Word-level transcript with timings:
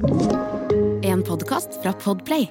En 0.00 1.22
podkast 1.22 1.68
fra 1.82 1.92
Podplay. 1.92 2.48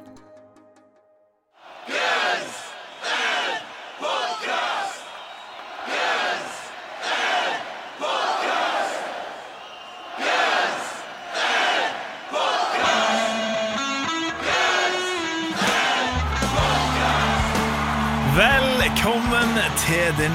Velkommen 18.35 19.57
til 19.77 20.17
den 20.17 20.31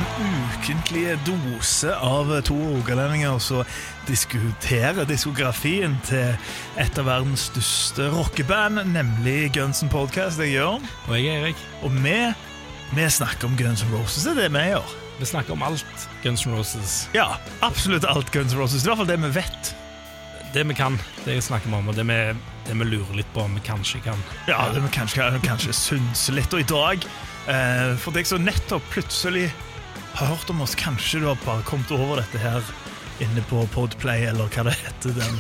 ukentlige 0.65 1.19
dose 1.27 1.93
av 1.93 2.31
to 2.47 2.55
rogalendinger 2.57 3.37
som 3.39 3.67
diskuterer 4.09 5.05
diskografien 5.05 5.99
til 6.09 6.39
et 6.81 7.01
av 7.01 7.05
verdens 7.05 7.51
største 7.51 8.07
rockeband, 8.15 8.81
nemlig 8.95 9.51
Guns 9.53 9.83
N' 9.85 9.93
Podcast. 9.93 10.41
Jeg 10.41 10.55
gjør 10.55 10.79
den. 10.79 10.87
Og 11.09 11.19
jeg 11.19 11.27
er 11.29 11.43
Erik. 11.43 11.65
Og 11.85 11.93
vi, 12.01 12.17
vi 12.97 13.09
snakker 13.13 13.51
om 13.51 13.59
Guns 13.61 13.85
N' 13.85 13.93
Roses. 13.93 14.25
Det 14.25 14.33
er 14.33 14.41
det 14.47 14.55
vi 14.55 14.63
gjør. 14.71 14.95
Vi 15.19 15.29
snakker 15.29 15.53
om 15.53 15.67
alt 15.69 16.09
Guns 16.23 16.47
N' 16.47 16.57
Roses. 16.57 16.97
Ja, 17.13 17.35
absolutt 17.61 18.09
alt 18.09 18.33
Guns 18.33 18.57
N' 18.57 18.63
Roses. 18.63 18.81
Det 18.81 18.89
er 18.89 18.95
i 18.95 18.95
hvert 18.95 19.03
fall 19.05 19.13
det 19.13 19.21
vi 19.27 19.33
vet. 19.37 19.75
Det 20.55 20.65
vi 20.71 20.79
kan, 20.81 20.97
det 21.27 21.37
snakker 21.45 21.69
vi 21.69 21.77
om, 21.77 21.93
og 21.93 21.99
det 21.99 22.09
vi, 22.09 22.19
det 22.71 22.79
vi 22.81 22.89
lurer 22.89 23.21
litt 23.21 23.37
på 23.37 23.45
om 23.45 23.61
vi 23.61 23.67
kanskje 23.69 24.01
kan. 24.09 24.25
Ja, 24.49 24.65
det 24.73 24.81
vi 24.81 24.95
kanskje, 24.97 25.29
kanskje 25.45 25.77
synse 25.77 26.33
litt. 26.33 26.57
Og 26.57 26.65
i 26.65 26.69
dag, 26.73 27.05
eh, 27.53 27.95
for 28.01 28.17
deg 28.17 28.33
som 28.33 28.49
nettopp 28.49 28.89
plutselig 28.97 29.51
har 30.15 30.27
hørt 30.27 30.51
om 30.51 30.63
oss, 30.63 30.75
kanskje 30.79 31.21
du 31.21 31.27
har 31.27 31.39
bare 31.45 31.65
kommet 31.67 31.91
over 31.95 32.21
dette 32.23 32.39
her 32.39 32.63
inne 33.23 33.43
på 33.47 33.63
Podplay, 33.75 34.25
eller 34.27 34.51
hva 34.51 34.65
det 34.67 34.75
heter, 34.81 35.15
den 35.15 35.37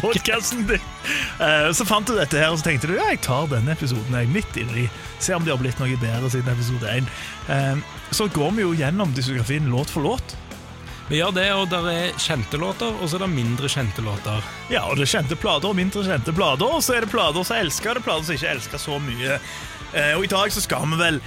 podkasten 0.00 0.66
din. 0.66 0.86
Eh, 1.38 1.70
så 1.76 1.86
fant 1.86 2.06
du 2.06 2.16
dette 2.16 2.38
her, 2.38 2.50
og 2.50 2.58
så 2.58 2.66
tenkte 2.66 2.90
du 2.90 2.96
ja, 2.96 3.06
jeg 3.12 3.22
tar 3.26 3.46
denne 3.50 3.74
episoden 3.76 4.16
jeg 4.16 4.30
midt 4.34 4.58
inni. 4.58 4.88
Se 5.22 5.34
om 5.36 5.46
de 5.46 5.52
har 5.54 5.60
blitt 5.60 5.78
noe 5.82 5.98
bedre 6.02 6.30
siden 6.32 6.50
episode 6.52 6.90
1. 6.90 7.10
Eh, 7.54 7.82
så 8.14 8.26
går 8.34 8.54
vi 8.56 8.66
jo 8.66 8.76
gjennom 8.78 9.14
diskografien 9.14 9.70
låt 9.70 9.92
for 9.92 10.06
låt. 10.06 10.36
Vi 11.10 11.18
gjør 11.18 11.34
det, 11.34 11.48
og 11.58 11.64
der 11.72 11.86
er 11.90 12.18
kjente 12.22 12.58
låter, 12.62 12.94
og 12.94 13.10
så 13.10 13.18
er 13.18 13.24
det 13.24 13.32
mindre 13.32 13.70
kjente 13.70 14.02
låter. 14.06 14.44
Ja, 14.70 14.84
og 14.86 14.98
det 14.98 15.08
er 15.08 15.14
kjente 15.16 15.38
plater 15.38 15.72
og 15.72 15.78
mindre 15.78 16.04
kjente 16.06 16.34
plater, 16.34 16.70
og 16.70 16.84
så 16.86 16.94
er 16.94 17.06
det 17.06 17.10
plater 17.10 17.46
som 17.46 17.58
elsker 17.58 17.90
og 17.90 17.98
det, 17.98 18.02
er 18.02 18.06
plater 18.06 18.28
som 18.28 18.38
ikke 18.38 18.54
elsker 18.54 18.82
så 18.82 18.98
mye. 19.02 19.38
Eh, 19.90 20.12
og 20.14 20.26
i 20.26 20.30
dag 20.30 20.54
så 20.54 20.62
skal 20.62 20.86
vi 20.92 21.00
vel 21.00 21.18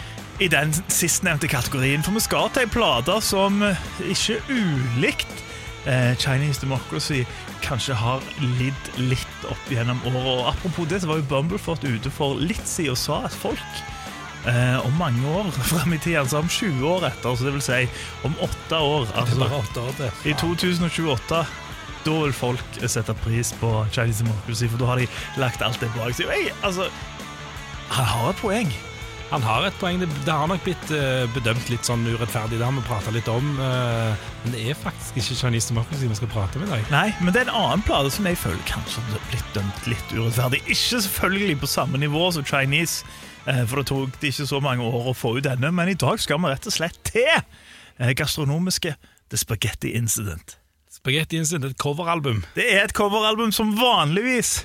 i 0.41 0.47
den 0.49 0.73
sistnevnte 0.87 1.47
kategorien, 1.47 2.03
for 2.03 2.15
vi 2.15 2.23
skal 2.23 2.49
til 2.53 2.65
ei 2.65 2.71
plate 2.71 3.19
som 3.21 3.61
eh, 3.65 3.79
ikke 4.09 4.39
ulikt 4.49 5.43
eh, 5.85 6.13
Chinese 6.17 6.61
Democracy 6.63 7.23
kanskje 7.63 7.95
har 7.97 8.23
lidd 8.59 8.93
litt 8.97 9.47
opp 9.49 9.71
gjennom 9.71 10.01
året. 10.09 10.29
Og 10.33 10.47
apropos 10.53 10.89
det, 10.89 11.01
så 11.03 11.11
var 11.11 11.21
jo 11.21 11.27
Bumblefoot 11.29 11.85
ute 11.85 12.11
for 12.13 12.39
litt 12.41 12.65
siden 12.67 12.95
og 12.95 12.99
sa 12.99 13.19
at 13.29 13.35
folk 13.43 13.81
eh, 14.49 14.79
om 14.81 14.95
mange 14.99 15.25
år 15.29 15.51
frem 15.71 15.95
i 15.95 16.01
tida, 16.01 16.23
altså 16.23 16.41
om 16.41 16.49
20 16.49 16.87
år 16.89 17.09
etter, 17.11 17.35
så 17.35 17.49
det 17.49 17.57
vil 17.57 17.67
si 17.67 17.83
om 18.27 18.39
åtte 18.43 18.79
år 18.79 19.13
altså, 19.13 19.51
år 19.51 20.09
i 20.25 20.33
2028 20.41 21.43
da 22.03 22.13
vil 22.19 22.33
folk 22.35 22.79
sette 22.91 23.13
pris 23.23 23.53
på 23.61 23.69
Chinese 23.93 24.25
Democracy, 24.25 24.67
for 24.67 24.81
da 24.81 24.89
har 24.89 24.99
de 24.99 25.05
lagt 25.39 25.63
alt 25.63 25.79
det 25.79 25.87
bak 25.95 26.11
seg. 26.17 26.49
Altså, 26.59 26.89
han 27.93 28.09
har 28.09 28.33
et 28.33 28.41
poeng. 28.41 28.73
Han 29.31 29.41
har 29.41 29.65
et 29.67 29.77
poeng. 29.81 29.99
Det, 30.01 30.07
det 30.25 30.33
har 30.33 30.49
nok 30.49 30.63
blitt 30.65 30.91
uh, 30.93 31.23
bedømt 31.33 31.69
litt 31.71 31.87
sånn 31.87 32.05
urettferdig. 32.05 32.59
Det 32.59 32.67
har 32.67 32.75
vi 32.75 32.83
prata 32.87 33.13
litt 33.15 33.29
om. 33.31 33.53
Uh, 33.57 34.13
men 34.43 34.55
det 34.55 34.63
er 34.69 34.77
faktisk 34.77 35.17
ikke 35.19 35.37
Chinese 35.39 35.73
Democracy 35.73 36.09
vi 36.09 36.17
skal 36.19 36.31
prate 36.33 36.59
om 36.59 36.65
i 36.67 36.71
dag. 36.71 36.87
Nei, 36.93 37.07
men 37.21 37.33
det 37.33 37.43
er 37.43 37.49
en 37.49 37.59
annen 37.63 37.85
plate 37.87 38.13
som 38.13 38.29
jeg 38.29 38.39
føler 38.41 38.61
kanskje 38.69 39.03
har 39.09 39.27
blitt 39.31 39.53
dømt 39.57 39.89
litt 39.89 40.15
urettferdig. 40.15 40.63
Ikke 40.67 41.01
selvfølgelig 41.07 41.59
på 41.63 41.71
samme 41.73 42.01
nivå 42.01 42.27
som 42.35 42.45
Chinese, 42.47 43.07
uh, 43.47 43.63
for 43.63 43.81
det 43.81 43.87
tok 43.91 44.19
det 44.21 44.33
ikke 44.33 44.49
så 44.53 44.61
mange 44.63 44.85
år 44.85 45.13
å 45.13 45.15
få 45.17 45.37
ut 45.39 45.47
denne, 45.47 45.71
men 45.73 45.93
i 45.93 45.97
dag 45.97 46.21
skal 46.21 46.41
vi 46.43 46.53
rett 46.53 46.69
og 46.69 46.77
slett 46.77 46.99
til 47.07 48.13
gastronomiske 48.17 48.95
The 49.29 49.37
Spaghetti 49.37 49.91
Incident. 49.97 50.57
Spaghetti 50.93 51.37
Incident, 51.37 51.73
et 51.73 51.81
coveralbum. 51.81 52.43
Det 52.55 52.65
er 52.73 52.87
et 52.87 52.93
coveralbum 52.95 53.51
som 53.53 53.73
vanligvis 53.77 54.63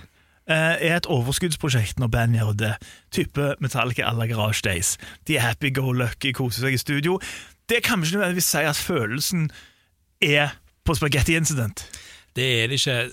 er 0.54 0.96
et 0.96 1.08
overskuddsprosjekt 1.10 2.00
når 2.00 2.12
band 2.12 2.36
gjør 2.38 2.54
det. 2.56 2.74
Type 3.14 3.54
Metallica 3.60 4.08
à 4.08 4.14
la 4.16 4.26
Garage 4.26 4.62
Days. 4.64 4.96
De 5.28 5.36
er 5.36 5.44
happy-go-lucky, 5.44 6.32
koser 6.32 6.66
seg 6.66 6.76
i 6.76 6.80
studio. 6.80 7.18
Det 7.68 7.82
kan 7.84 8.00
vi 8.00 8.08
ikke 8.08 8.16
nødvendigvis 8.16 8.52
si 8.54 8.64
at 8.64 8.80
følelsen 8.80 9.50
er 10.24 10.56
på 10.84 10.96
Spaghetti 10.96 11.36
Incident. 11.36 11.84
Det 12.36 12.46
er 12.62 12.70
det 12.70 12.78
ikke, 12.78 13.10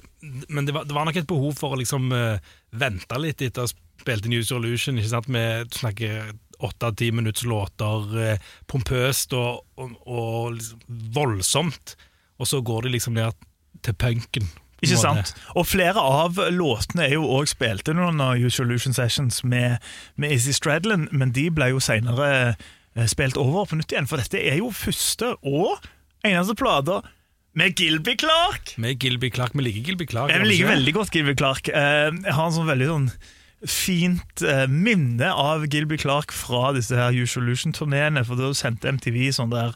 men 0.50 0.68
det 0.68 0.74
var, 0.74 0.84
det 0.84 0.96
var 0.96 1.06
nok 1.06 1.20
et 1.20 1.28
behov 1.28 1.56
for 1.58 1.76
å 1.76 1.80
liksom 1.80 2.12
uh, 2.14 2.38
vente 2.72 3.20
litt 3.20 3.42
etter 3.42 3.64
å 3.64 3.68
ha 3.68 3.74
spilt 4.02 4.28
New 4.32 4.44
Solution. 4.46 5.00
Ikke 5.00 5.12
sant? 5.12 5.30
Vi 5.32 5.46
snakker 5.80 6.34
åtte-ti 6.64 7.10
minutts 7.12 7.44
låter, 7.44 8.12
uh, 8.16 8.52
pompøst 8.72 9.34
og, 9.36 9.66
og, 9.82 9.96
og 10.06 10.54
liksom 10.60 11.02
voldsomt, 11.18 11.98
og 12.40 12.48
så 12.48 12.62
går 12.64 12.86
de 12.86 12.96
liksom 12.96 13.18
ned 13.18 13.48
til 13.84 13.98
punken. 14.00 14.48
Ikke 14.86 15.02
sant? 15.02 15.34
Og 15.56 15.68
flere 15.68 16.02
av 16.02 16.40
låtene 16.54 17.08
er 17.10 17.14
jo 17.18 17.26
også 17.40 17.56
spilt 17.58 17.92
inn 17.92 18.00
under 18.04 18.38
Usual 18.40 18.70
Illusion 18.70 18.94
Sessions 18.96 19.44
med, 19.44 19.78
med 20.16 20.32
Izzy 20.38 20.54
Stradlin, 20.56 21.08
men 21.12 21.32
de 21.36 21.50
ble 21.52 21.72
jo 21.74 21.82
senere 21.84 22.30
eh, 22.96 23.06
spilt 23.12 23.38
over 23.42 23.66
på 23.70 23.80
nytt 23.82 23.92
igjen, 23.94 24.08
for 24.08 24.22
dette 24.22 24.40
er 24.42 24.60
jo 24.62 24.72
første 24.76 25.34
og 25.44 25.86
eneste 26.26 26.56
plate 26.58 27.02
med 27.56 27.72
Gilby 27.80 28.18
Clark. 28.20 28.74
Med 28.84 29.00
Gilby 29.00 29.30
Clark. 29.32 29.54
Vi 29.56 29.64
liker 29.64 29.86
Gilby 29.88 30.06
Clark. 30.12 30.32
Jeg 30.34 30.44
liker 30.50 30.68
veldig 30.74 30.94
godt 30.98 31.14
Gilby 31.16 31.36
Clark. 31.40 31.70
Eh, 31.72 32.12
Jeg 32.12 32.34
har 32.36 32.46
en 32.50 32.56
sånn 32.58 32.68
veldig 32.68 32.88
sånn 32.90 33.10
fint 33.66 34.42
eh, 34.46 34.66
minne 34.70 35.30
av 35.32 35.64
Gilby 35.72 35.98
Clark 35.98 36.34
fra 36.36 36.74
disse 36.76 36.98
her 37.00 37.16
Usual 37.16 37.48
Illusion-turneene. 37.48 38.26
For 38.28 38.36
da 38.40 38.52
sendte 38.58 38.92
MTV 38.92 39.30
sånn 39.38 39.54
der 39.54 39.72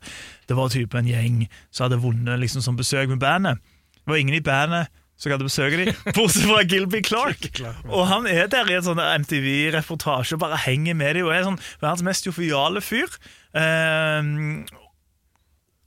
Det 0.50 0.58
var 0.58 0.70
type 0.74 0.97
en 1.00 1.08
gjeng 1.08 1.44
som 1.72 1.86
hadde 1.88 2.02
vunnet 2.03 2.41
liksom 2.41 2.62
som 2.66 2.78
besøk 2.78 3.08
med 3.09 3.22
bandet. 3.24 3.62
Det 4.03 4.12
var 4.12 4.20
ingen 4.20 4.36
i 4.36 4.44
bandet 4.44 4.90
som 5.19 5.34
hadde 5.34 5.47
besøk 5.50 5.74
av 5.75 5.81
dem, 5.84 5.96
bortsett 6.16 6.47
fra 6.47 6.62
Gilby 6.63 7.02
Clark. 7.03 7.50
Og 7.90 8.06
han 8.07 8.28
er 8.31 8.47
der 8.52 8.69
i 8.72 8.78
en 8.78 8.85
sånn 8.85 9.02
MTV-reportasje 9.03 10.38
og 10.38 10.44
bare 10.46 10.62
henger 10.63 10.96
med 10.96 11.19
dem 11.19 11.28
og 11.28 11.34
er 11.35 11.47
sånn 11.47 11.59
verdens 11.81 12.06
mest 12.07 12.30
joviale 12.30 12.84
fyr. 12.84 13.12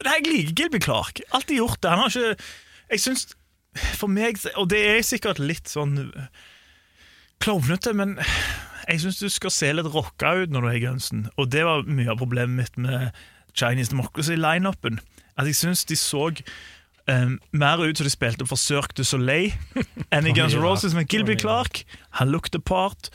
Nei, 0.02 0.16
jeg 0.18 0.26
liker 0.26 0.56
Gilby 0.58 0.80
Clark. 0.82 1.22
Alltid 1.32 1.62
gjort 1.62 1.80
det. 1.82 1.92
Han 1.92 2.02
har 2.04 2.10
ikke 2.10 2.34
Jeg 2.92 3.00
syns 3.04 3.22
For 3.96 4.10
meg 4.10 4.40
Og 4.58 4.66
det 4.68 4.80
er 4.82 5.04
sikkert 5.06 5.38
litt 5.40 5.70
sånn 5.70 6.10
klovnete, 7.42 7.94
men 7.96 8.16
jeg 8.86 9.00
syns 9.02 9.18
du 9.18 9.28
skal 9.32 9.50
se 9.50 9.70
litt 9.74 9.88
rocka 9.90 10.28
ut 10.42 10.52
når 10.52 10.62
du 10.62 10.68
er 10.68 10.76
i 10.76 10.82
Gunsen. 10.84 11.24
Og 11.40 11.48
det 11.50 11.64
var 11.66 11.88
mye 11.88 12.12
av 12.12 12.20
problemet 12.20 12.54
mitt 12.54 12.76
med 12.78 13.16
Chinese 13.58 13.90
Democracy-lineupen. 13.90 15.00
At 15.34 15.48
jeg 15.50 15.58
syns 15.58 15.82
de 15.88 15.96
så 15.98 16.28
eh, 17.10 17.28
mer 17.50 17.82
ut 17.82 17.98
som 17.98 18.06
de 18.06 18.12
spilte 18.12 18.46
for 18.46 18.60
Cirque 18.60 18.96
du 18.96 19.04
Soleil 19.04 19.52
enn 20.14 20.26
i 20.26 20.34
Guns 20.36 20.54
N' 20.54 20.64
Roses. 20.64 20.94
Men 20.94 21.08
Gilby 21.10 21.38
Clark, 21.40 21.84
han 22.20 22.32
looked 22.34 22.58
apart, 22.58 23.10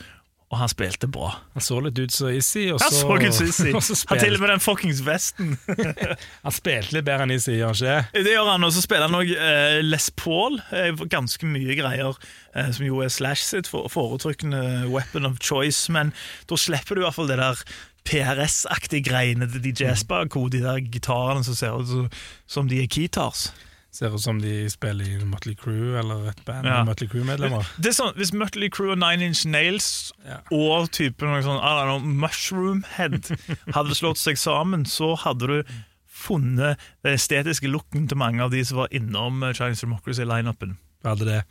og 0.48 0.62
han 0.62 0.70
spilte 0.72 1.08
bra. 1.12 1.34
Han 1.52 1.64
så 1.64 1.76
litt 1.84 1.98
ut 2.00 2.12
som 2.12 2.30
Issy. 2.32 2.70
og 2.72 2.80
Han 2.80 2.92
så, 2.94 3.02
så 3.02 3.16
ut 3.20 3.34
som 3.36 3.48
Issy. 3.50 3.72
så 3.84 3.96
Han 4.08 4.20
til 4.22 4.38
og 4.38 4.40
med 4.40 4.52
den 4.54 4.62
fuckings 4.64 5.02
vesten. 5.04 5.58
han 6.46 6.56
spilte 6.56 6.96
litt 6.96 7.04
bedre 7.04 7.26
enn 7.26 7.34
Issy, 7.36 7.58
gjør 7.58 7.74
han 7.74 7.82
ikke? 7.82 8.24
Det 8.24 8.32
gjør 8.32 8.48
han, 8.54 8.64
og 8.64 8.72
så 8.72 8.84
spiller 8.84 9.10
han 9.10 9.18
òg 9.18 9.34
eh, 9.34 9.76
Les 9.84 10.08
Paul. 10.16 10.56
Eh, 10.72 11.04
ganske 11.12 11.52
mye 11.52 11.76
greier, 11.76 12.16
eh, 12.54 12.72
som 12.72 12.88
jo 12.88 13.02
er 13.04 13.12
Slash 13.12 13.44
sitt 13.44 13.68
foretrukne 13.68 14.88
weapon 14.88 15.28
of 15.28 15.36
choice. 15.44 15.92
Men 15.92 16.14
da 16.48 16.56
slipper 16.56 16.96
du 16.96 17.04
i 17.04 17.06
hvert 17.06 17.18
fall 17.18 17.28
det 17.28 17.40
der 17.42 17.60
PRS-aktige 18.08 19.04
greiene 19.04 19.50
til 19.52 19.68
DJ 19.68 19.92
Espa, 19.92 20.22
hvor 20.32 20.48
de 20.48 20.64
der 20.64 20.80
gitarene 20.80 21.44
som 21.44 21.58
ser 21.58 21.76
ut 21.76 22.20
som 22.48 22.72
de 22.72 22.80
er 22.80 22.88
keytars. 22.88 23.50
Ser 23.90 24.12
ut 24.14 24.20
som 24.20 24.38
de 24.40 24.68
spiller 24.70 25.04
i 25.08 25.24
Mutley 25.24 25.54
Crew 25.56 25.96
eller 25.98 26.28
et 26.30 26.42
band 26.44 26.66
Ja. 26.66 26.82
med 26.84 26.90
Mutley 26.92 27.08
Crew-medlemmer. 27.08 27.64
Det 27.80 27.86
er 27.88 27.96
sånn, 27.96 28.14
Hvis 28.18 28.32
Mutley 28.36 28.68
Crew 28.68 28.90
og 28.92 28.98
Nine 28.98 29.22
Inch 29.30 29.46
Nails 29.46 30.12
Ja. 30.26 30.40
og 30.52 30.90
type 30.92 31.22
noe 31.24 31.40
sånn, 31.42 31.58
I 31.62 31.84
know, 31.86 31.98
Mushroom 32.00 32.84
Head 32.96 33.30
hadde 33.72 33.96
slått 33.96 34.18
seg 34.20 34.36
sammen, 34.36 34.84
så 34.84 35.16
hadde 35.18 35.46
du 35.48 35.62
funnet 36.06 36.76
den 37.04 37.14
estetiske 37.14 37.68
looken 37.70 38.08
til 38.10 38.18
mange 38.18 38.42
av 38.42 38.50
de 38.50 38.62
som 38.64 38.76
var 38.82 38.88
innom 38.92 39.42
eh, 39.42 39.52
Chinese 39.54 39.86
Democracy-lineupen. 39.86 40.76
Hadde 41.04 41.24
det. 41.24 41.42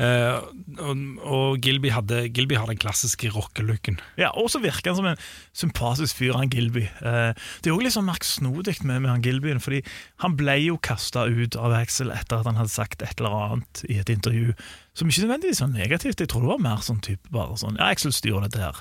Eh, 0.00 0.38
og, 0.80 1.00
og 1.20 1.58
Gilby, 1.62 1.90
hadde, 1.92 2.22
Gilby 2.32 2.56
har 2.56 2.70
den 2.70 2.80
klassiske 2.80 3.28
rockelooken. 3.34 3.98
Ja, 4.18 4.30
Og 4.38 4.48
så 4.52 4.60
virker 4.62 4.90
han 4.92 4.98
som 4.98 5.08
en 5.10 5.20
sympatisk 5.56 6.16
fyr, 6.18 6.36
han 6.38 6.50
Gilby. 6.52 6.86
Uh, 7.04 7.36
det 7.62 7.68
er 7.68 7.74
òg 7.74 7.84
litt 7.84 7.94
sånn 7.94 8.08
merksnodig 8.08 8.78
med, 8.86 9.02
med 9.04 9.10
han 9.12 9.24
Gilby, 9.24 9.52
fordi 9.62 9.82
han 10.24 10.36
ble 10.38 10.56
jo 10.64 10.78
kasta 10.82 11.26
ut 11.28 11.58
av 11.60 11.76
Axel 11.76 12.12
etter 12.14 12.40
at 12.40 12.48
han 12.48 12.58
hadde 12.58 12.72
sagt 12.72 13.04
et 13.04 13.20
eller 13.20 13.36
annet 13.36 13.82
i 13.88 13.98
et 14.00 14.12
intervju 14.12 14.56
som 14.96 15.10
ikke 15.10 15.26
nødvendigvis 15.26 15.62
var 15.64 15.74
negativt. 15.74 16.24
Jeg 16.24 16.32
tror 16.32 16.46
det 16.46 16.54
var 16.54 16.64
mer 16.64 16.80
sånn 16.84 17.02
type 17.04 17.28
bare 17.32 17.58
sånn 17.60 17.76
Ja, 17.78 17.90
Axel 17.92 18.14
styrer 18.16 18.48
dette 18.48 18.62
her 18.64 18.80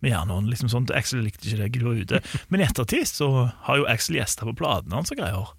med 0.00 0.14
jernhånd. 0.14 0.48
liksom 0.52 0.70
sånn 0.72 0.88
Axel 0.96 1.24
likte 1.24 1.48
ikke 1.48 1.62
det, 1.62 1.70
Gilby 1.72 1.88
var 1.88 2.04
ute. 2.04 2.42
Men 2.52 2.62
i 2.62 2.68
ettertid 2.68 3.08
så 3.08 3.48
har 3.66 3.80
jo 3.80 3.88
Axel 3.88 4.20
gjester 4.20 4.48
på 4.48 4.56
platene 4.60 4.96
hans 4.96 5.12
og 5.12 5.20
greier. 5.20 5.56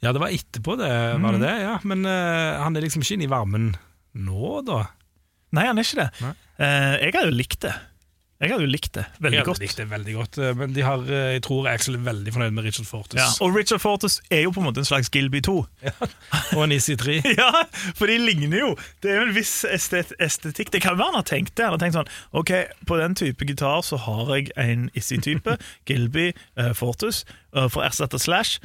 Ja, 0.00 0.14
det 0.16 0.22
var 0.22 0.32
etterpå, 0.32 0.76
det. 0.80 0.90
Var 1.20 1.36
det 1.36 1.42
det? 1.42 1.54
Ja, 1.60 1.78
Men 1.84 2.06
uh, 2.08 2.60
han 2.62 2.76
er 2.76 2.86
liksom 2.86 3.02
ikke 3.04 3.18
inne 3.18 3.26
i 3.26 3.30
varmen 3.30 3.72
nå, 4.14 4.60
da. 4.66 4.82
Nei, 5.56 5.66
han 5.66 5.78
er 5.78 5.86
ikke 5.86 6.04
det. 6.04 6.34
Eh, 6.60 6.96
jeg 7.06 7.14
hadde 7.14 7.30
jo 7.30 7.38
likt 7.38 7.62
det. 7.64 7.74
Jeg 8.40 8.54
hadde 8.54 8.64
jo 8.64 8.70
likt 8.72 8.94
det 8.96 9.02
veldig 9.20 9.36
Jeg 9.36 9.44
godt. 9.44 9.58
Likt 9.60 9.76
det 9.76 9.84
veldig 9.90 10.12
godt, 10.16 10.38
eh, 10.40 10.54
men 10.56 10.72
de 10.72 10.80
har, 10.80 11.02
eh, 11.04 11.32
jeg 11.34 11.42
tror 11.44 11.66
Axel 11.68 11.98
er 11.98 12.04
veldig 12.06 12.32
fornøyd 12.32 12.54
med 12.56 12.64
Richard 12.64 12.86
Fortus. 12.88 13.18
Ja, 13.20 13.26
og 13.44 13.54
Richard 13.54 13.82
Fortus 13.82 14.20
er 14.30 14.46
jo 14.46 14.50
på 14.50 14.62
en 14.62 14.66
måte 14.70 14.80
en 14.80 14.88
slags 14.88 15.10
Gilby 15.12 15.42
2. 15.44 15.56
Og 16.56 16.64
en 16.64 16.72
EC3. 16.72 17.20
Ja, 17.40 17.50
for 17.94 18.06
de 18.06 18.16
ligner 18.16 18.58
jo. 18.58 18.70
Det 19.02 19.10
er 19.10 19.20
jo 19.20 19.26
en 19.28 19.34
viss 19.36 19.52
estet 19.68 20.14
estetikk. 20.18 20.72
Det 20.72 20.80
kan 20.80 20.96
være 20.96 21.12
han 21.12 21.20
har 21.20 21.28
tenkt 21.28 21.52
det. 21.56 21.66
Han 21.68 21.76
har 21.76 21.82
tenkt 21.84 21.98
sånn 21.98 22.08
Ok, 22.32 22.54
på 22.88 22.96
den 22.96 23.14
type 23.14 23.44
gitar 23.44 23.84
så 23.84 24.00
har 24.00 24.32
jeg 24.32 24.48
en 24.56 24.88
Issy-type, 24.96 25.58
Gilby 25.88 26.30
uh, 26.56 26.72
Fortus, 26.72 27.26
uh, 27.52 27.68
for 27.68 27.82
å 27.82 27.90
erstatte 27.90 28.18
Slash. 28.18 28.56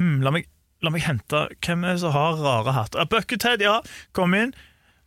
Hmm, 0.00 0.24
la, 0.26 0.34
meg, 0.34 0.50
la 0.82 0.90
meg 0.90 1.04
hente 1.06 1.46
Hvem 1.62 1.84
er 1.84 1.94
det 1.94 2.02
som 2.02 2.16
har 2.16 2.34
rare 2.42 2.74
hatter? 2.74 3.06
Uh, 3.06 3.06
Buckethead, 3.14 3.62
ja, 3.62 3.78
kom 4.16 4.34
inn. 4.34 4.56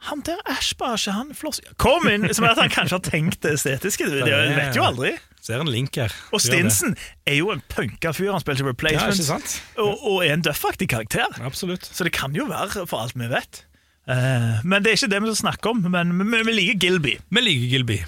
Han 0.09 0.23
der 0.27 0.39
Ashbar, 0.51 0.97
ikke 0.99 1.13
han 1.15 1.35
floss... 1.37 1.61
Kom 1.79 2.07
inn! 2.11 2.27
Som 2.35 2.47
at 2.49 2.59
han 2.59 2.71
kanskje 2.71 2.97
har 2.97 3.05
tenkt 3.05 3.43
det 3.45 3.53
estetiske. 3.55 4.09
Det, 4.11 4.25
det 4.27 4.39
vet 4.57 4.75
jo 4.75 4.83
aldri. 4.83 5.13
Ser 5.43 5.59
en 5.59 5.71
link 5.71 5.95
her. 5.99 6.11
Og 6.31 6.41
Stinson. 6.43 6.93
Stinsen 6.95 7.27
er 7.27 7.37
jo 7.39 7.51
en 7.51 7.61
punka 7.71 8.13
fyr. 8.15 8.31
Han 8.31 8.43
spilte 8.43 8.63
Ja, 8.63 8.69
Replacements 8.71 9.19
ikke 9.19 9.27
sant? 9.27 9.55
og, 9.75 10.03
og 10.07 10.17
er 10.23 10.37
en 10.37 10.43
døffaktig 10.43 10.87
karakter. 10.91 11.27
Absolutt. 11.43 11.87
Så 11.87 12.07
det 12.07 12.13
kan 12.15 12.35
jo 12.35 12.47
være 12.51 12.85
for 12.87 13.03
alt 13.03 13.15
vi 13.19 13.27
vet. 13.31 13.65
Uh, 14.07 14.59
men 14.67 14.83
det 14.83 14.91
er 14.91 14.99
ikke 14.99 15.11
det 15.11 15.21
vi 15.23 15.31
skal 15.31 15.41
snakke 15.41 15.71
om. 15.71 15.83
Men 15.91 16.15
vi, 16.19 16.43
vi 16.47 16.55
liker 16.55 16.79
Gilby. 16.83 17.17
Vi 17.31 17.43
liker 17.43 17.75
Gilby. 17.75 17.99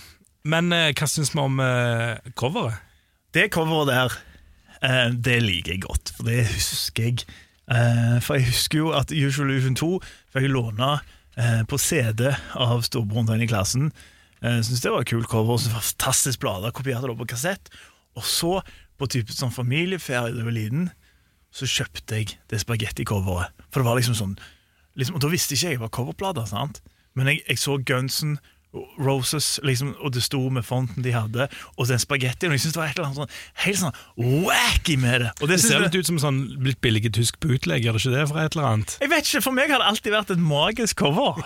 Men 0.48 0.72
uh, 0.76 0.92
hva 0.96 1.10
syns 1.12 1.34
vi 1.36 1.44
om 1.44 1.60
uh, 1.60 2.16
coveret? 2.40 2.80
Det 3.36 3.50
coveret 3.52 3.92
der, 3.92 4.14
det 5.12 5.42
liker 5.44 5.74
jeg 5.74 5.82
godt. 5.84 6.14
For 6.16 6.28
det 6.28 6.46
husker 6.48 7.04
jeg. 7.10 7.26
For 8.24 8.38
jeg 8.38 8.46
husker 8.48 8.80
jo 8.80 8.92
at 8.96 9.12
Usual 9.12 9.50
Illusion 9.50 9.76
2 9.76 9.90
fikk 10.32 10.46
låne 10.54 10.92
på 11.70 11.80
CD 11.82 12.30
av 12.56 12.84
storebroren 12.88 13.44
i 13.44 13.50
klassen. 13.50 13.90
Jeg 14.46 14.66
synes 14.68 14.84
det 14.84 14.92
var 14.94 15.04
et 15.04 15.10
kult 15.10 15.28
cover. 15.32 15.58
Så 15.60 15.74
fantastisk 15.74 16.40
blader. 16.44 16.74
Kopierte 16.76 17.10
det 17.10 17.18
på 17.20 17.28
kassett. 17.30 17.72
Og 18.16 18.24
så, 18.28 18.60
på 18.96 19.10
type 19.12 19.34
sånn 19.36 19.54
familieferie 19.54 20.32
da 20.32 20.40
jeg 20.40 20.48
var 20.48 20.56
liten, 20.56 20.90
så 21.56 21.68
kjøpte 21.68 22.20
jeg 22.20 22.36
det 22.52 22.60
spagetti-coveret. 22.64 23.56
For 23.72 23.82
det 23.82 23.88
var 23.88 24.00
liksom 24.00 24.18
sånn 24.18 24.36
liksom, 25.00 25.18
Og 25.18 25.24
da 25.24 25.32
visste 25.32 25.56
ikke 25.56 25.74
jeg 25.74 25.82
hva 25.82 25.92
coverplater, 25.92 26.48
sant? 26.50 26.82
Men 27.16 27.32
jeg, 27.32 27.44
jeg 27.48 27.62
så 27.62 27.78
Gunsen 27.80 28.38
Roses, 29.00 29.60
liksom, 29.64 29.94
og 30.00 30.14
det 30.16 30.24
sto 30.26 30.42
med 30.54 30.66
fonten 30.68 31.06
de 31.06 31.14
hadde, 31.16 31.48
og 31.76 31.90
den 31.90 32.02
spagettien. 32.02 32.52
Og 32.52 32.58
jeg 32.58 32.66
synes 32.66 32.76
det 32.76 32.82
var 32.82 32.92
et 32.92 33.00
eller 33.00 33.10
annet 33.10 33.22
sånn, 33.22 33.36
helt 33.66 33.82
sånn 33.82 34.00
wacky 34.46 34.98
med 35.02 35.26
det. 35.26 35.32
Og 35.40 35.50
det 35.50 35.60
Det 35.60 35.64
ser 35.64 35.84
litt 35.86 35.96
ut 35.96 36.10
som 36.10 36.20
sånn 36.22 36.40
litt 36.66 36.82
billig 36.84 37.06
tysk 37.16 37.40
bootleg, 37.44 37.86
gjør 37.86 37.98
det 37.98 38.04
ikke 38.04 38.16
det? 38.16 38.26
For 38.32 38.42
et 38.42 38.58
eller 38.58 38.70
annet 38.72 38.98
Jeg 39.02 39.12
vet 39.14 39.30
ikke, 39.30 39.44
For 39.46 39.56
meg 39.56 39.72
har 39.74 39.84
det 39.84 39.92
alltid 39.92 40.16
vært 40.16 40.34
et 40.36 40.42
magisk 40.42 41.00
cover. 41.04 41.40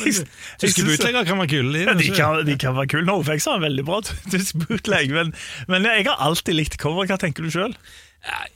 Tyske 0.62 0.86
bootlegger 0.86 1.28
kan 1.28 1.42
være 1.42 1.52
kule. 1.52 1.84
Ja, 1.86 1.94
de, 1.98 2.08
kan, 2.14 2.40
de 2.46 2.56
kan 2.60 2.76
være 2.78 2.90
kule. 2.94 3.06
NoFX 3.08 3.46
har 3.50 3.60
en 3.60 3.66
veldig 3.68 3.84
bra 3.88 4.00
tysk 4.32 4.58
bootleg, 4.64 5.14
men, 5.14 5.34
men 5.70 5.86
jeg 5.88 6.08
har 6.10 6.18
alltid 6.22 6.58
likt 6.58 6.80
cover. 6.82 7.06
Hva 7.08 7.20
tenker 7.20 7.46
du 7.46 7.52
sjøl? 7.52 7.76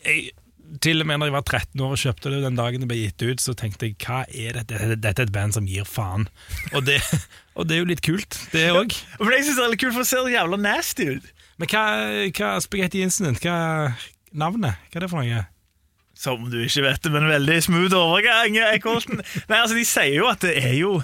Jeg, 0.07 0.33
til 0.83 1.03
og 1.03 1.09
med 1.09 1.21
når 1.21 1.31
jeg 1.31 1.37
var 1.37 1.45
13 1.47 1.83
år 1.85 1.95
og 1.95 2.01
kjøpte 2.01 2.33
det 2.33 2.43
den 2.45 2.59
dagen 2.59 2.83
det 2.83 2.89
ble 2.91 2.99
gitt 2.99 3.25
ut, 3.25 3.43
så 3.43 3.55
tenkte 3.59 3.89
jeg 3.89 3.97
hva 4.03 4.23
er 4.29 4.59
dette? 4.61 4.97
Dette 4.97 5.23
er 5.23 5.29
et 5.29 5.35
band 5.35 5.57
som 5.57 5.69
gir 5.69 5.87
faen. 5.89 6.29
Og 6.75 6.87
det, 6.87 6.99
og 7.59 7.69
det 7.69 7.77
er 7.77 7.83
jo 7.83 7.91
litt 7.93 8.05
kult, 8.07 8.39
det 8.53 8.69
òg. 8.75 8.95
Men 9.23 9.37
jeg 9.39 9.49
synes 9.49 9.59
det 9.59 9.67
er 9.67 9.75
litt 9.75 9.83
kult, 9.85 9.97
for 9.97 10.05
det 10.05 10.11
ser 10.11 10.31
jævla 10.35 10.61
nasty 10.61 11.11
ut. 11.17 11.35
Men 11.57 11.73
hva, 11.73 11.85
hva 12.37 12.55
Spaghetti 12.65 13.05
Incident? 13.05 13.41
Hva 13.45 13.59
navnet? 14.37 14.83
Hva 14.91 15.01
er 15.01 15.07
det 15.07 15.13
for 15.13 15.23
noe? 15.23 15.45
Som 16.17 16.49
du 16.49 16.59
ikke 16.65 16.85
vet 16.87 17.03
det, 17.05 17.13
men 17.13 17.29
veldig 17.29 17.57
smooth 17.65 17.97
overgang. 17.97 18.57
Eckholten. 18.73 19.21
Nei, 19.51 19.59
altså, 19.61 19.77
de 19.77 19.85
sier 19.89 20.17
jo 20.17 20.29
at 20.31 20.45
det 20.45 20.55
er 20.63 20.77
jo 20.79 20.97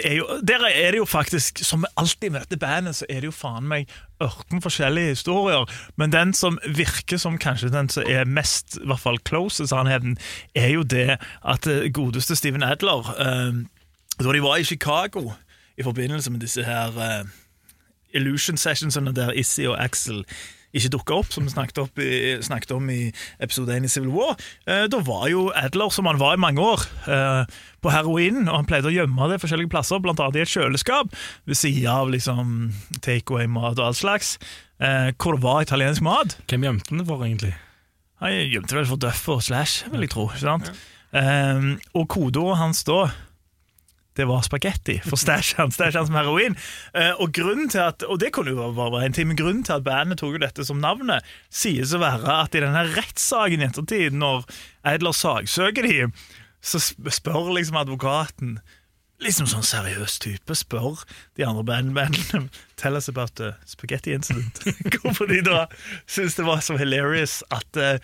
er 0.00 0.14
jo, 0.16 0.26
der 0.40 0.64
er 0.66 0.90
det 0.90 0.98
jo 0.98 1.04
faktisk, 1.04 1.58
som 1.64 1.84
alltid 1.96 2.30
med 2.30 2.40
dette 2.40 2.56
bandet, 2.56 2.96
så 2.96 3.06
er 3.08 3.20
det 3.20 3.28
jo 3.28 3.34
faen 3.36 3.68
meg 3.68 3.90
ørten 4.22 4.62
forskjellige 4.62 5.14
historier. 5.16 5.68
Men 5.96 6.12
den 6.12 6.32
som 6.34 6.58
virker 6.64 7.20
som 7.20 7.38
kanskje 7.38 7.72
den 7.72 7.90
som 7.92 8.06
er 8.08 8.24
mest 8.24 8.78
i 8.80 8.86
hvert 8.86 9.02
fall 9.02 9.20
close 9.28 9.66
sannheten, 9.66 10.16
er 10.54 10.68
jo 10.68 10.82
det 10.82 11.18
at 11.44 11.66
eh, 11.66 11.90
godeste 11.92 12.36
Steven 12.36 12.62
Adler 12.62 13.12
eh, 13.18 13.62
Da 14.22 14.32
de 14.32 14.42
var 14.42 14.56
i 14.56 14.64
Chicago 14.64 15.32
i 15.78 15.82
forbindelse 15.82 16.30
med 16.30 16.40
disse 16.40 16.64
her 16.64 16.98
eh, 17.00 17.24
Illusion 18.14 18.56
Sessionsene 18.56 19.14
der 19.14 19.32
Issy 19.32 19.64
og 19.66 19.84
Axel 19.84 20.24
ikke 20.72 20.92
dukka 20.94 21.18
opp, 21.20 21.32
som 21.34 21.44
vi 21.46 21.52
snakket, 21.52 21.80
opp 21.84 22.00
i, 22.00 22.38
snakket 22.44 22.74
om 22.76 22.88
i 22.92 23.00
episode 23.42 23.74
1 23.76 23.86
i 23.86 23.90
Civil 23.92 24.12
War. 24.14 24.36
Eh, 24.66 24.86
da 24.92 25.00
var 25.04 25.26
jo 25.32 25.46
Adler, 25.58 25.92
som 25.92 26.08
han 26.08 26.20
var 26.20 26.36
i 26.36 26.42
mange 26.42 26.62
år, 26.64 26.84
eh, 27.06 27.58
på 27.82 27.92
heroin, 27.92 28.46
og 28.46 28.54
han 28.56 28.68
pleide 28.68 28.88
å 28.88 28.94
gjemme 28.94 29.28
det 29.32 29.40
forskjellige 29.42 29.72
plasser, 29.72 30.00
annet 30.00 30.38
i 30.38 30.44
et 30.44 30.52
kjøleskap, 30.52 31.12
ved 31.46 31.58
sida 31.58 31.98
av 32.02 32.12
liksom 32.12 32.72
takeaway-mat 33.00 33.78
og 33.78 33.90
all 33.90 33.98
slags, 33.98 34.38
eh, 34.80 35.12
hvor 35.18 35.36
det 35.36 35.42
var 35.44 35.62
italiensk 35.62 36.02
mat. 36.02 36.36
Hvem 36.48 36.64
gjemte 36.68 36.88
den 36.90 37.02
det 37.02 37.08
for, 37.10 37.26
egentlig? 37.26 37.54
Han 38.22 38.32
gjemte 38.32 38.78
vel 38.78 38.86
for 38.86 38.96
Duffer 39.02 39.38
og 39.40 39.42
Slash, 39.42 39.90
vil 39.90 40.06
jeg 40.06 40.14
tro. 40.14 40.28
ikke 40.30 40.46
sant? 40.46 40.72
Eh, 41.12 41.76
og 41.94 42.08
kodeordet 42.08 42.58
hans 42.58 42.84
da 42.84 43.10
det 44.18 44.26
var 44.28 44.44
spagetti 44.44 44.98
for 45.04 45.20
stæsj 45.20 45.54
hans, 45.58 45.78
som 45.78 46.18
heroin. 46.18 46.56
Eh, 46.94 47.12
og 47.16 47.32
grunnen 47.32 47.70
til 47.72 47.80
at, 47.84 48.04
og 48.04 48.20
det 48.20 48.32
kunne 48.36 48.52
jo 48.52 48.68
være 48.76 49.06
en 49.06 49.16
ting, 49.16 49.28
men 49.30 49.38
grunnen 49.38 49.64
til 49.64 49.78
at 49.78 49.86
bandet 49.86 50.20
tok 50.20 50.36
jo 50.36 50.42
dette 50.42 50.66
som 50.68 50.82
navnet, 50.82 51.24
sies 51.50 51.94
å 51.94 52.02
være 52.02 52.42
at 52.42 52.54
i 52.54 52.64
denne 52.64 52.84
rettssaken 52.92 53.62
i 53.64 53.68
ettertid, 53.70 54.18
når 54.18 54.44
Eidler 54.88 55.16
saksøker 55.16 55.88
de, 55.88 55.98
så 56.62 56.82
spør 56.82 57.54
liksom 57.56 57.80
advokaten 57.80 58.60
Liksom 59.22 59.46
sånn 59.46 59.62
seriøs 59.62 60.16
type 60.18 60.54
spør 60.58 61.04
de 61.38 61.44
andre 61.46 61.62
bandmennene 61.68 62.48
Tell 62.80 62.98
us 62.98 63.06
about 63.06 63.36
the 63.38 63.52
spaghetti 63.70 64.10
incident. 64.16 64.58
Hvorfor 64.96 65.30
de 65.30 65.38
da 65.46 65.68
syns 66.10 66.34
det 66.34 66.46
var 66.48 66.58
så 66.66 66.74
hilarious 66.80 67.36
at 67.54 67.78
eh, 67.78 68.02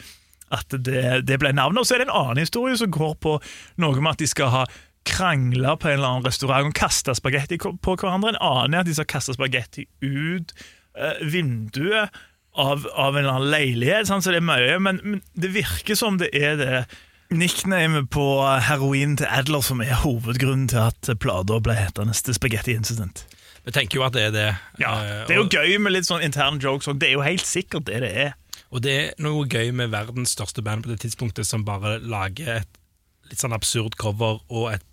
at 0.55 0.73
det, 0.73 1.03
det 1.29 1.39
ble 1.41 1.53
navnet. 1.53 1.83
Og 1.83 1.89
så 1.89 1.97
er 1.97 2.03
det 2.03 2.09
en 2.09 2.19
annen 2.23 2.43
historie 2.43 2.77
som 2.81 2.93
går 2.93 3.17
på 3.21 3.35
noe 3.83 4.01
med 4.01 4.15
at 4.15 4.23
de 4.23 4.29
skal 4.31 4.53
ha 4.55 4.63
krangla 5.05 5.77
på 5.77 5.89
en 5.89 5.99
eller 5.99 6.09
annen 6.09 6.27
restaurant 6.27 6.71
og 6.71 6.75
kaste 6.79 7.15
spagetti 7.17 7.59
på 7.59 7.95
hverandre. 7.97 8.35
En 8.35 8.43
annen 8.43 8.75
er 8.75 8.85
at 8.85 8.89
de 8.91 8.97
skal 8.97 9.09
kaste 9.09 9.37
spagetti 9.37 9.87
ut 10.03 10.55
eh, 10.99 11.21
vinduet 11.33 12.11
av, 12.59 12.87
av 12.95 13.17
en 13.17 13.23
eller 13.23 13.35
annen 13.37 13.51
leilighet. 13.53 14.09
sant? 14.09 14.25
Så 14.25 14.35
det 14.35 14.43
er 14.43 14.49
mye, 14.49 14.79
men, 14.83 15.01
men 15.05 15.23
det 15.39 15.53
virker 15.55 15.99
som 15.99 16.19
det 16.21 16.31
er 16.37 16.59
det 16.61 16.85
nicknamet 17.31 18.09
på 18.11 18.25
heroin 18.65 19.17
til 19.21 19.29
Adler 19.29 19.61
som 19.65 19.83
er 19.85 19.99
hovedgrunnen 20.01 20.69
til 20.73 20.81
at 20.89 21.11
plata 21.21 21.59
ble 21.61 21.77
hetende 21.77 22.17
The 22.17 22.35
Spaghetti 22.37 22.73
Incident. 22.77 23.27
Vi 23.69 23.75
tenker 23.77 24.01
jo 24.01 24.05
at 24.07 24.15
det 24.17 24.23
er 24.31 24.33
det. 24.33 24.49
Ja, 24.81 24.95
eh, 25.05 25.25
Det 25.29 25.37
er 25.37 25.43
jo 25.43 25.49
gøy 25.53 25.79
med 25.85 25.93
litt 25.93 26.09
sånn 26.09 26.25
interne 26.25 26.61
jokes, 26.63 26.89
og 26.89 27.01
det 27.03 27.11
er 27.11 27.19
jo 27.19 27.25
helt 27.27 27.45
sikkert 27.45 27.89
det 27.91 28.01
det 28.07 28.13
er. 28.27 28.33
og 28.71 28.83
det 28.85 28.95
er 28.97 29.13
noe 29.25 29.47
gøy 29.49 29.71
med 29.73 29.93
verdens 29.93 30.33
største 30.37 30.63
band 30.65 30.85
på 30.85 30.91
det 30.93 31.01
tidspunktet, 31.05 31.47
som 31.47 31.65
bare 31.65 31.99
lager 32.01 32.59
et 32.63 32.69
litt 33.31 33.41
sånn 33.45 33.57
absurd 33.57 33.97
cover 34.01 34.41
og 34.49 34.73
et, 34.75 34.85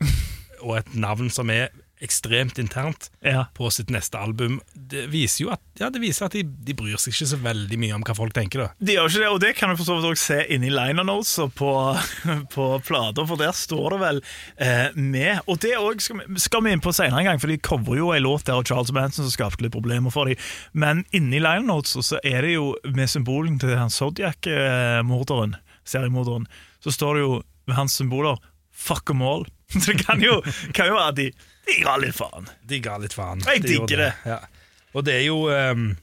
og 0.62 0.77
et 0.82 0.94
navn 0.96 1.30
som 1.34 1.50
er 1.54 1.70
ekstremt 2.06 2.58
internt 2.60 3.06
Ja. 3.24 3.46
på 3.56 3.70
sitt 3.72 3.88
neste 3.89 4.20
album. 4.20 4.58
Det 4.75 5.06
viser 5.10 5.46
jo 5.46 5.51
at, 5.56 5.62
ja, 5.80 5.88
det 5.89 6.01
viser 6.04 6.25
at 6.27 6.34
de, 6.36 6.42
de 6.44 6.74
bryr 6.75 7.00
seg 7.00 7.13
ikke 7.15 7.27
så 7.32 7.38
veldig 7.39 7.77
mye 7.80 7.96
om 7.96 8.04
hva 8.04 8.13
folk 8.18 8.34
tenker. 8.36 8.60
da. 8.65 8.68
De 8.84 8.98
gjør 8.98 9.08
ikke 9.10 9.22
det, 9.24 9.30
og 9.32 9.39
det 9.42 9.51
kan 9.56 9.72
du 9.72 9.77
for 9.80 9.88
så 9.88 9.96
vidt 9.96 10.10
også 10.12 10.25
se 10.27 10.39
inni 10.54 10.70
liner 10.75 11.08
notes 11.08 11.32
og 11.42 11.54
på, 11.56 11.72
på 12.56 12.65
plater, 12.86 13.25
for 13.32 13.39
der 13.39 13.56
står 13.56 13.96
det 13.96 14.01
vel 14.04 14.20
eh, 14.60 14.92
med. 15.00 15.39
Og 15.48 15.58
det 15.63 15.72
også 15.80 16.10
skal, 16.10 16.20
vi- 16.27 16.44
skal 16.44 16.65
vi 16.68 16.75
inn 16.75 16.84
på 16.84 16.94
senere 16.94 17.24
en 17.24 17.30
gang, 17.32 17.39
for 17.42 17.48
de 17.56 17.58
coverer 17.63 18.01
jo 18.04 18.12
en 18.12 18.25
låt 18.27 18.46
der 18.51 18.60
av 18.60 18.68
Charles 18.68 18.92
Manson 18.94 19.24
som 19.24 19.32
skapte 19.38 19.63
litt 19.63 19.74
problemer 19.74 20.12
for 20.13 20.27
dem. 20.30 20.36
Men 20.75 21.06
inni 21.15 21.39
liner 21.39 21.63
notes 21.65 21.96
så 22.12 22.20
er 22.27 22.44
det 22.44 22.58
jo 22.58 22.74
med 22.92 23.08
symbolen 23.10 23.56
til 23.63 23.72
Zodiac-morderen, 24.60 25.56
seriemorderen, 25.88 26.48
så 26.84 26.92
står 26.94 27.15
det 27.22 27.25
jo 27.25 27.36
med 27.67 27.77
hans 27.77 27.98
symboler 27.98 28.39
'fuck 28.75 29.05
them 29.05 29.22
all'. 29.22 29.48
Så 29.72 29.91
det 29.91 30.05
kan 30.05 30.22
jo, 30.22 30.41
kan 30.74 30.88
jo 30.88 30.98
være 30.98 31.07
at 31.07 31.15
de, 31.17 31.31
de 31.65 31.77
ga 31.81 31.95
litt 31.98 32.15
faen. 32.15 32.50
De 32.63 32.79
ga 32.79 32.98
litt 33.01 33.15
faen. 33.15 33.41
Jeg 33.45 33.63
De 33.63 33.67
digger 33.67 34.03
det. 34.03 34.12
Ja. 34.25 34.39
Og 34.93 35.05
det 35.05 35.15
er 35.19 35.25
jo 35.27 35.50
um, 35.50 35.95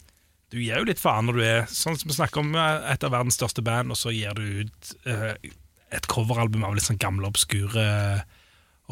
Du 0.52 0.58
gir 0.60 0.82
jo 0.82 0.84
litt 0.84 1.00
faen 1.00 1.24
når 1.28 1.38
du 1.38 1.42
er 1.46 1.70
Sånn 1.70 1.96
som 1.96 2.10
vi 2.10 2.16
snakker 2.18 2.42
om 2.42 2.50
eh, 2.58 2.92
et 2.92 3.04
av 3.06 3.14
verdens 3.14 3.38
største 3.38 3.62
band, 3.64 3.94
og 3.94 3.96
så 3.96 4.12
gir 4.12 4.36
du 4.36 4.66
ut 4.66 4.94
uh, 5.06 5.32
et 5.92 6.08
coveralbum 6.10 6.64
av 6.66 6.74
litt 6.76 6.84
sånn 6.84 7.00
gamle, 7.00 7.30
obskure 7.30 7.86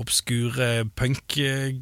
Obskure 0.00 0.87
punk 0.97 1.37
eh, 1.43 1.75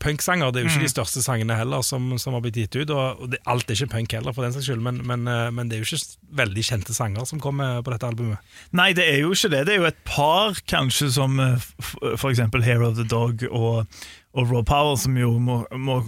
punksanger. 0.00 0.52
Det 0.52 0.60
er 0.60 0.64
jo 0.64 0.70
Mm. 0.70 0.76
ikke 0.78 0.86
de 0.86 0.92
største 0.94 1.22
sangene 1.24 1.56
heller 1.58 1.82
som, 1.82 2.04
som 2.18 2.32
har 2.36 2.40
blitt 2.44 2.54
gitt 2.54 2.76
ut. 2.76 2.90
Og, 2.94 3.30
det, 3.30 3.38
alt 3.46 3.68
er 3.70 3.74
ikke 3.74 3.90
punk 3.96 4.12
heller, 4.14 4.32
for 4.32 4.42
den 4.46 4.52
saks 4.54 4.66
skyld, 4.68 4.80
men, 4.82 5.00
men, 5.06 5.26
eh, 5.26 5.50
men 5.50 5.68
det 5.68 5.76
er 5.78 5.82
jo 5.82 5.88
ikke 5.96 6.16
veldig 6.42 6.64
kjente 6.68 6.94
sanger 6.94 7.26
som 7.26 7.40
kommer 7.42 7.82
på 7.82 7.90
dette 7.90 8.06
albumet. 8.06 8.38
Nei, 8.72 8.92
det 8.94 9.08
er 9.10 9.20
jo 9.24 9.32
ikke 9.34 9.50
det. 9.50 9.64
Det 9.66 9.74
er 9.74 9.80
jo 9.82 9.88
et 9.90 10.02
par, 10.04 10.54
kanskje, 10.70 11.10
som 11.12 11.38
f.eks. 11.40 11.94
for 12.20 12.30
eksempel 12.30 12.62
Hair 12.62 12.82
of 12.86 12.96
the 12.96 13.04
Dog 13.10 13.42
og, 13.50 13.86
og 14.32 14.48
Raw 14.52 14.62
Power, 14.62 14.94
som 14.96 15.16
jo 15.18 15.32
må, 15.42 15.58
må 15.76 15.98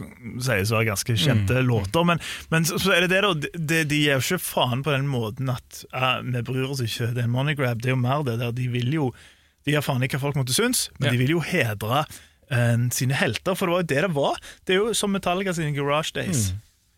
sies 0.40 0.71
å 0.71 0.78
være 0.78 0.93
ganske 0.93 1.16
kjente 1.19 1.59
låter. 1.66 2.07
Men, 2.07 2.23
men 2.54 2.64
så, 2.64 2.78
så 2.81 2.95
er 2.95 3.04
det 3.04 3.11
det, 3.11 3.23
da. 3.26 3.35
De, 3.59 3.83
de 3.90 3.99
gir 4.04 4.14
jo 4.14 4.23
ikke 4.23 4.38
faen 4.54 4.85
på 4.87 4.95
den 4.95 5.11
måten 5.11 5.50
at 5.52 5.83
uh, 5.93 6.23
vi 6.23 6.43
bryr 6.47 6.71
oss 6.71 6.81
ikke. 6.87 7.11
Det 7.16 7.26
er 7.26 7.33
money 7.33 7.59
grab. 7.59 7.83
Det 7.83 7.90
er 7.90 7.97
jo 7.99 8.00
mer 8.07 8.23
det 8.25 8.38
der. 8.40 8.54
De 8.54 8.69
vil 8.71 8.95
jo 8.95 9.11
De 9.64 9.73
gir 9.73 9.81
faen 9.81 10.02
i 10.04 10.09
hva 10.12 10.19
folk 10.21 10.37
måtte 10.37 10.52
synes, 10.52 10.90
men 11.00 11.07
Ja. 11.09 11.12
de 11.14 11.19
vil 11.23 11.31
jo 11.35 11.40
hedre 11.40 12.02
eh, 12.51 12.79
sine 12.95 13.17
helter, 13.19 13.57
for 13.57 13.67
det 13.67 13.75
var 13.75 13.85
jo 13.85 13.91
det 13.93 14.03
det 14.07 14.15
var. 14.15 14.41
Det 14.67 14.75
er 14.75 14.81
jo 14.83 14.95
som 14.97 15.13
Metallica 15.15 15.55
sine 15.57 15.75
Garage 15.77 16.15
Days. 16.17 16.53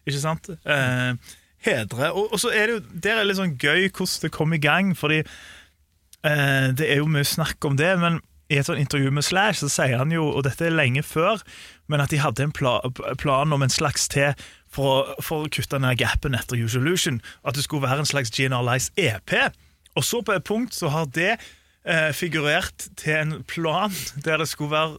Ikke 0.07 0.23
sant? 0.23 0.49
Uh, 0.63 1.19
hedre. 1.67 2.13
Og, 2.13 2.33
og 2.33 2.41
så 2.41 2.53
er 2.55 2.69
det 2.69 2.75
jo 2.77 3.01
Der 3.03 3.19
er 3.19 3.27
litt 3.27 3.41
sånn 3.41 3.57
gøy 3.59 3.89
hvordan 3.89 4.23
det 4.23 4.33
kom 4.35 4.55
i 4.55 4.63
gang, 4.63 4.95
fordi 4.99 5.23
uh, 5.27 6.69
det 6.77 6.87
er 6.87 7.01
jo 7.01 7.11
mye 7.11 7.27
snakk 7.27 7.65
om 7.67 7.79
det, 7.81 7.91
men 8.03 8.21
i 8.47 8.61
et 8.61 8.69
sånt 8.69 8.79
intervju 8.79 9.11
med 9.11 9.27
Slash 9.27 9.59
så 9.59 9.69
sier 9.73 9.99
han 9.99 10.13
jo, 10.15 10.29
og 10.31 10.45
dette 10.47 10.69
er 10.69 10.75
lenge 10.75 11.03
før, 11.03 11.43
men 11.91 12.03
at 12.03 12.13
de 12.15 12.21
hadde 12.23 12.45
en 12.47 12.55
pla 12.55 12.79
plan 13.19 13.53
om 13.53 13.65
en 13.65 13.73
slags 13.73 14.07
til 14.13 14.37
for 14.71 14.93
å, 14.93 15.17
for 15.25 15.47
å 15.47 15.51
kutte 15.51 15.81
ned 15.83 15.99
gapen 15.99 16.37
etter 16.39 16.61
Usolution. 16.61 17.19
At 17.43 17.59
det 17.59 17.65
skulle 17.67 17.87
være 17.87 18.05
en 18.05 18.09
slags 18.09 18.31
GNR 18.35 18.63
Lies 18.67 18.91
EP. 19.01 19.35
Og 19.97 20.05
så 20.07 20.21
på 20.23 20.37
et 20.37 20.47
punkt 20.47 20.77
så 20.77 20.93
har 20.93 21.09
det 21.17 21.33
eh, 21.35 22.13
figurert 22.15 22.89
til 23.01 23.17
en 23.17 23.35
plan 23.49 23.95
der 24.23 24.43
det 24.43 24.51
skulle 24.51 24.75
være 24.75 24.99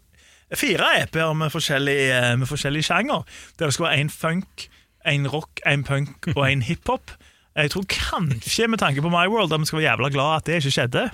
fire 0.56 0.92
EP-er 1.02 1.34
med 1.36 1.52
forskjellig, 1.52 1.98
eh, 2.16 2.34
med 2.40 2.48
forskjellig 2.48 2.86
sjanger. 2.88 3.26
Der 3.60 3.66
det 3.66 3.74
skal 3.74 3.86
være 3.86 4.02
én 4.04 4.12
funk, 4.14 4.68
én 5.08 5.28
rock, 5.28 5.60
én 5.68 5.84
punk 5.84 6.28
og 6.38 6.44
én 6.48 6.64
hiphop. 6.64 7.12
Jeg 7.58 7.72
tror 7.72 7.86
kanskje, 7.90 8.68
med 8.68 8.78
tanke 8.78 9.02
på 9.02 9.10
My 9.10 9.28
World, 9.28 9.54
at 9.54 9.60
vi 9.60 9.66
skal 9.66 9.80
være 9.80 9.90
jævla 9.92 10.10
glad 10.10 10.36
at 10.36 10.46
det 10.46 10.56
ikke 10.62 10.72
skjedde. 10.72 11.10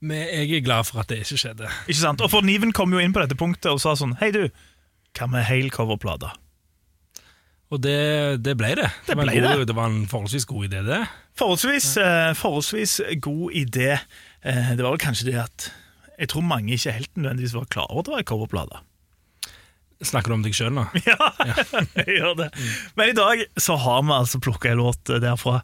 Men 0.00 0.16
jeg 0.28 0.58
er 0.58 0.64
glad 0.64 0.84
for 0.84 1.00
at 1.00 1.08
det 1.08 1.22
ikke 1.24 1.38
skjedde. 1.40 1.68
Ikke 1.88 2.00
sant? 2.00 2.20
Og 2.20 2.30
for 2.30 2.44
Niven 2.44 2.72
kom 2.72 2.92
jo 2.92 3.00
inn 3.00 3.14
på 3.16 3.22
dette 3.22 3.38
punktet 3.38 3.72
og 3.72 3.80
sa 3.80 3.94
sånn 3.96 4.18
Hei, 4.20 4.28
du, 4.30 4.50
hva 5.16 5.28
med 5.32 5.46
hel 5.48 5.70
coverplate? 5.72 6.28
Og 7.72 7.80
det, 7.82 8.44
det 8.44 8.54
ble 8.58 8.74
det. 8.78 8.90
Det 9.06 9.16
det, 9.16 9.16
ble 9.18 9.40
god, 9.40 9.62
det. 9.62 9.68
det 9.70 9.74
var 9.74 9.88
en 9.90 10.04
forholdsvis 10.06 10.46
god 10.46 10.68
idé, 10.68 10.82
det. 10.86 11.00
Forholdsvis, 11.40 11.88
eh, 11.98 12.30
forholdsvis 12.38 13.00
god 13.24 13.56
idé. 13.58 13.96
Eh, 14.44 14.70
det 14.76 14.84
var 14.84 14.92
vel 14.92 15.02
kanskje 15.02 15.32
det 15.32 15.40
at 15.42 15.70
jeg 16.18 16.28
tror 16.32 16.44
mange 16.48 16.72
ikke 16.76 16.94
helt 16.96 17.12
nødvendigvis 17.16 17.54
var 17.56 17.66
klar 17.72 17.90
over 17.90 18.00
at 18.00 18.08
det 18.10 18.14
var 18.16 18.26
coverplate. 18.32 18.82
Snakker 20.04 20.28
du 20.32 20.36
om 20.36 20.44
deg 20.44 20.52
sjøl 20.56 20.74
nå? 20.76 20.84
Ja, 21.08 21.30
jeg 22.02 22.18
gjør 22.18 22.34
det. 22.42 22.50
Men 22.98 23.12
i 23.12 23.16
dag 23.16 23.44
så 23.60 23.78
har 23.80 24.02
vi 24.04 24.12
altså 24.16 24.40
plukka 24.44 24.70
en 24.74 24.82
låt 24.82 25.12
derfra. 25.22 25.62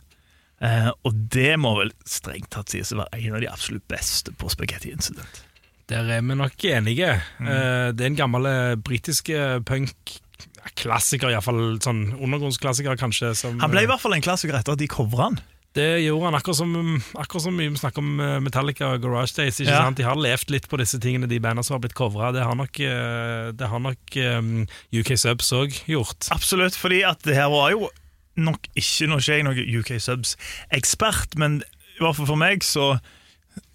Eh, 0.63 0.89
og 1.05 1.17
det 1.35 1.57
må 1.61 1.75
vel 1.81 1.91
strengt 2.09 2.49
tatt 2.55 2.71
sies 2.73 2.93
å 2.95 3.01
være 3.03 3.19
en 3.21 3.37
av 3.37 3.43
de 3.45 3.51
absolutt 3.51 3.85
beste 3.91 4.33
på 4.39 4.49
Spaghetti 4.53 4.93
Incident. 4.95 5.43
Der 5.91 6.07
er 6.17 6.23
vi 6.25 6.37
nok 6.39 6.65
enige. 6.71 7.11
Mm. 7.43 7.49
Eh, 7.51 7.89
Det 7.93 8.05
er 8.07 8.11
en 8.13 8.21
gammel 8.23 8.47
eh, 8.49 8.75
britisk 8.81 9.29
eh, 9.35 9.59
punk-klassiker, 9.69 11.33
iallfall 11.35 11.81
sånn 11.85 12.05
undergrunnsklassiker, 12.17 12.97
kanskje. 13.01 13.35
Som, 13.37 13.59
Han 13.61 13.73
ble 13.75 13.85
i 13.85 13.91
hvert 13.91 14.01
fall 14.01 14.15
en 14.17 14.25
klassiker 14.25 14.57
etter 14.57 14.77
at 14.77 14.81
de 14.81 14.89
covra 14.89 15.29
han. 15.29 15.41
Det 15.73 15.87
gjorde 16.05 16.27
han, 16.29 16.35
akkurat 16.37 16.57
som, 16.59 16.73
akkurat 17.17 17.43
som 17.47 17.57
vi 17.57 17.71
snakker 17.81 18.03
om 18.05 18.21
eh, 18.21 18.35
Metallica 18.45 18.91
og 18.93 19.01
Garage 19.07 19.33
Days. 19.39 19.57
Ikke 19.63 19.71
Ja. 19.73 19.85
sant? 19.87 19.97
De 19.97 20.05
har 20.05 20.19
levd 20.21 20.51
litt 20.53 20.69
på 20.69 20.77
disse 20.81 20.99
tingene, 21.01 21.29
de 21.31 21.39
bandene 21.41 21.65
som 21.65 21.79
har 21.79 21.81
blitt 21.87 21.95
covra. 21.97 22.29
Det 22.37 22.43
har 22.45 22.55
nok, 22.59 22.81
eh, 22.85 23.53
det 23.57 23.69
har 23.73 23.81
nok 23.81 24.17
um, 24.37 24.67
UK 24.93 25.15
Subs 25.17 25.49
òg 25.57 25.73
gjort. 25.89 26.29
Absolutt, 26.35 26.77
fordi 26.77 27.01
at 27.09 27.23
det 27.25 27.39
her 27.39 27.49
var 27.49 27.71
jo 27.73 27.89
nok 28.37 28.69
ikke 28.77 29.09
Nå 29.09 29.17
er 29.21 29.27
jeg 29.39 29.45
noen 29.45 29.81
UK 29.81 29.97
Subs-ekspert, 30.01 31.37
men 31.41 31.63
i 31.99 32.01
hvert 32.05 32.17
fall 32.17 32.29
for 32.31 32.41
meg 32.41 32.63
så, 32.65 32.95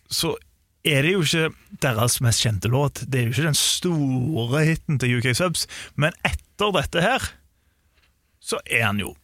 så 0.10 0.36
er 0.88 1.02
det 1.06 1.12
jo 1.14 1.22
ikke 1.26 1.50
deres 1.84 2.20
mest 2.26 2.42
kjente 2.46 2.70
låt. 2.72 3.04
Det 3.10 3.20
er 3.20 3.28
jo 3.28 3.34
ikke 3.36 3.50
den 3.50 3.58
store 3.60 4.64
hiten 4.70 4.98
til 5.02 5.18
UK 5.20 5.34
Subs, 5.38 5.66
men 5.96 6.14
etter 6.26 6.74
dette 6.78 7.02
her 7.06 7.26
så 8.42 8.62
er 8.66 8.86
han 8.88 9.02
jo 9.02 9.16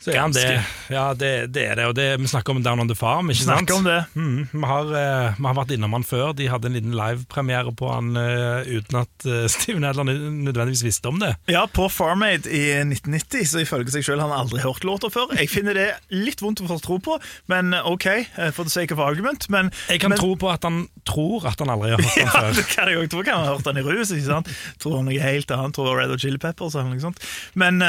Så 0.00 0.14
er 0.14 0.22
han 0.22 0.32
det. 0.32 0.44
Ja, 0.88 1.10
det, 1.12 1.30
det 1.52 1.66
er 1.68 1.76
det. 1.76 1.86
Og 1.90 1.94
det, 1.98 2.06
vi 2.22 2.28
snakker 2.30 2.54
om 2.56 2.62
Down 2.64 2.80
on 2.80 2.88
the 2.88 2.96
Farm, 2.96 3.28
ikke 3.28 3.42
sant? 3.42 3.68
Snakker 3.68 3.76
om 3.76 3.84
det. 3.84 3.98
Mm, 4.16 4.46
vi, 4.48 4.62
har, 4.64 4.86
uh, 4.88 5.34
vi 5.36 5.44
har 5.44 5.56
vært 5.58 5.74
innom 5.76 5.92
han 5.92 6.06
før. 6.08 6.30
De 6.38 6.46
hadde 6.48 6.70
en 6.70 6.76
liten 6.78 6.94
livepremiere 6.96 7.74
på 7.76 7.90
han 7.92 8.16
uh, 8.16 8.64
uten 8.64 9.02
at 9.02 9.26
uh, 9.28 9.44
Steven 9.54 9.84
Adler 9.84 10.08
nødvendigvis 10.08 10.86
visste 10.86 11.12
om 11.12 11.20
det. 11.20 11.34
Ja, 11.52 11.66
på 11.68 11.90
Farm 11.92 12.24
Aid 12.24 12.48
i 12.48 12.62
1990, 12.80 13.44
så 13.52 13.60
ifølge 13.60 13.92
seg 13.92 14.06
selv 14.08 14.24
har 14.24 14.32
han 14.32 14.46
aldri 14.46 14.62
hørt 14.64 14.86
låta 14.88 15.12
før. 15.12 15.34
Jeg 15.36 15.52
finner 15.52 15.76
det 15.76 15.90
litt 16.16 16.40
vondt 16.40 16.64
å 16.64 16.70
få 16.70 16.80
tro 16.80 16.96
på, 17.04 17.18
men 17.52 17.76
ok, 17.76 18.08
for 18.56 18.64
the 18.64 18.72
sake 18.72 18.96
of 18.96 19.04
argument. 19.04 19.50
Men, 19.52 19.68
Jeg 19.92 20.00
kan 20.00 20.14
men, 20.14 20.22
tro 20.22 20.32
på 20.40 20.48
at 20.48 20.64
han 20.64 20.86
tror 21.04 21.44
at 21.50 21.60
han 21.60 21.74
aldri 21.76 21.92
har 21.92 22.00
hørt 22.00 22.16
Ja, 22.22 22.30
han 22.32 22.48
før. 22.48 22.56
det 22.56 22.66
kan 22.72 22.88
jeg 22.88 23.02
også 23.02 23.12
tro. 23.18 23.26
Kan 23.28 23.44
ha 23.44 23.52
hørt 23.52 23.68
han 23.68 23.82
i 23.82 23.84
rus, 23.84 24.14
ikke 24.16 24.30
sant? 24.30 24.50
Tror 24.80 24.96
han 25.02 25.10
noe 25.12 25.20
helt 25.20 25.52
annet, 25.52 25.76
tror 25.76 25.92
Red 26.00 26.16
og 26.16 26.24
Chili 26.24 26.40
Peppers 26.40 26.78
eller 26.78 26.88
noe 26.94 27.04
sånt. 27.04 27.20
Men 27.60 27.84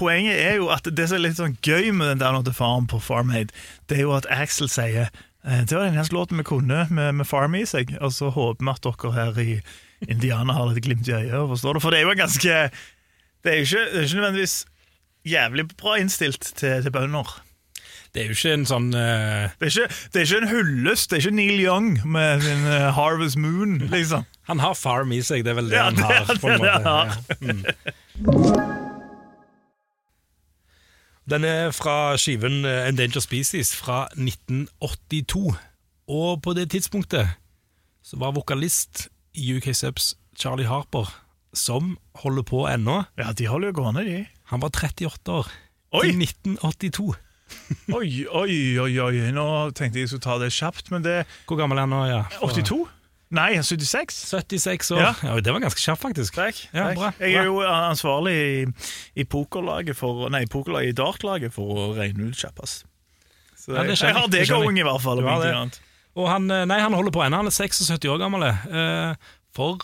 poenget 0.00 0.40
er 0.40 0.56
jo 0.62 0.72
at 0.72 0.88
det 0.88 1.10
som 1.10 1.20
er 1.20 1.25
litt 1.28 1.40
sånn 1.40 1.56
gøy 1.66 1.90
med 1.96 2.08
den 2.14 2.22
Down 2.24 2.38
on 2.40 2.44
the 2.46 2.54
Farm 2.56 2.86
på 2.90 3.00
Farm 3.02 3.30
Aid, 3.34 3.52
det 3.90 3.98
er 3.98 4.06
jo 4.06 4.14
at 4.16 4.26
Axel 4.32 4.68
sier 4.72 5.06
eh, 5.08 5.62
det 5.64 5.72
var 5.76 5.84
den 5.86 5.94
eneste 5.96 6.14
låten 6.16 6.38
vi 6.40 6.46
kunne 6.48 6.84
med, 6.90 7.14
med 7.20 7.26
Farm 7.28 7.54
i 7.58 7.64
seg, 7.68 7.94
og 8.00 8.12
så 8.14 8.30
håper 8.34 8.64
vi 8.64 8.72
at 8.74 8.86
dere 8.88 9.12
her 9.16 9.40
i 9.42 9.58
Indiana 10.12 10.52
har 10.58 10.68
litt 10.72 10.84
glimt 10.84 11.08
i 11.08 11.14
øyet, 11.16 11.34
forstår 11.52 11.76
du? 11.78 11.80
For 11.84 11.90
det 11.94 12.00
er 12.02 12.06
jo 12.08 12.12
en 12.16 12.20
ganske 12.24 12.56
Det 13.46 13.52
er 13.52 13.60
jo 13.62 13.66
ikke, 13.68 13.84
det 13.92 13.98
er 14.00 14.06
ikke 14.08 14.20
nødvendigvis 14.20 14.56
jævlig 15.26 15.64
bra 15.76 15.96
innstilt 15.98 16.52
til, 16.58 16.82
til 16.84 16.92
bønder. 16.94 17.30
Det 18.14 18.22
er 18.22 18.28
jo 18.30 18.36
ikke 18.36 18.52
en 18.56 18.66
sånn 18.68 18.86
uh... 18.94 19.48
Det 19.60 19.66
er, 19.66 19.72
ikke, 19.72 19.88
det 20.12 20.20
er 20.20 20.26
ikke 20.28 20.38
en 20.42 20.50
hyllest, 20.52 21.10
det 21.10 21.16
er 21.18 21.24
ikke 21.26 21.36
Neil 21.36 21.60
Young 21.60 21.88
med 22.08 22.44
sin 22.46 22.62
uh, 22.68 22.88
Harvest 22.96 23.36
Moon, 23.36 23.76
liksom. 23.92 24.24
Han 24.48 24.62
har 24.62 24.76
farm 24.78 25.12
i 25.12 25.20
seg, 25.26 25.42
det 25.44 25.52
er 25.52 25.58
vel 25.58 25.68
det 25.72 25.76
Ja, 25.80 25.88
han 25.90 25.98
det 25.98 26.06
er 26.06 26.24
har. 26.30 26.40
på 26.40 26.48
en 26.48 26.56
det 26.56 26.60
måte. 26.62 26.72
han 26.72 26.86
har. 26.86 27.06
Ja. 27.40 27.46
Mm. 28.72 28.82
Den 31.26 31.42
er 31.42 31.72
fra 31.74 32.14
skiven 32.14 32.60
Endanger 32.60 32.86
Endangered 32.86 33.24
Species 33.24 33.72
fra 33.74 34.04
1982. 34.14 35.56
Og 36.06 36.42
på 36.42 36.52
det 36.54 36.68
tidspunktet 36.70 37.32
så 38.06 38.18
var 38.22 38.36
vokalist 38.36 39.08
i 39.34 39.56
UK 39.56 39.72
Subs 39.74 40.12
Charlie 40.38 40.68
Harper, 40.70 41.10
som 41.50 41.96
holder 42.22 42.46
på 42.46 42.62
ennå. 42.70 43.00
Ja, 43.18 43.32
de 43.34 43.48
holder 43.50 43.72
jo 43.72 43.78
gående, 43.80 44.04
de. 44.06 44.20
Han 44.52 44.62
var 44.62 44.70
38 44.70 45.32
år 45.32 45.50
Oi! 45.98 46.06
i 46.06 46.14
1982. 46.14 47.16
Oi, 47.90 48.26
oi, 48.30 48.78
oi, 48.78 48.92
oi. 49.02 49.18
Nå 49.34 49.48
tenkte 49.74 49.98
jeg 49.98 50.06
jeg 50.06 50.12
skulle 50.12 50.26
ta 50.28 50.38
det 50.38 50.52
kjapt, 50.54 50.92
men 50.94 51.02
det 51.02 51.24
Hvor 51.46 51.58
gammel 51.58 51.78
er 51.78 51.88
han 51.88 51.94
nå? 51.94 52.04
Ja? 52.06 52.22
82? 52.38 52.86
Nei, 53.34 53.56
76? 53.58 54.14
76 54.30 54.92
år. 54.94 55.00
Ja. 55.02 55.12
Ja. 55.26 55.40
Det 55.42 55.50
var 55.50 55.62
ganske 55.64 55.82
kjapt, 55.82 56.02
faktisk. 56.04 56.36
Takk. 56.38 56.60
Ja, 56.70 56.92
takk. 56.92 56.98
bra, 57.00 57.08
Jeg 57.18 57.34
er 57.40 57.48
jo 57.48 57.58
ansvarlig 57.66 58.34
i, 58.36 58.60
i 59.18 59.24
pokerlaget 59.26 59.98
for 59.98 60.28
Nei, 60.30 60.44
pokerlaget 60.50 60.94
i 60.94 60.96
dartlaget 61.00 61.54
for 61.56 61.66
å 61.74 61.86
regne 61.96 62.30
ut 62.30 62.38
kjappest. 62.38 62.84
Så 63.58 63.74
Ja, 63.74 63.82
jeg, 63.82 63.98
jeg 63.98 64.14
har 64.14 64.28
det 64.30 64.44
going, 64.48 64.78
i 64.78 64.84
hvert 64.86 65.02
fall. 65.02 65.24
Og 66.16 66.28
han, 66.30 66.46
eh, 66.54 66.62
nei, 66.70 66.78
han 66.80 66.94
holder 66.94 67.12
på 67.12 67.24
ennå. 67.24 67.42
Han 67.42 67.50
er 67.50 67.56
76 67.56 68.06
år 68.08 68.20
gammel. 68.22 68.46
Eh, 68.46 69.32
for 69.56 69.82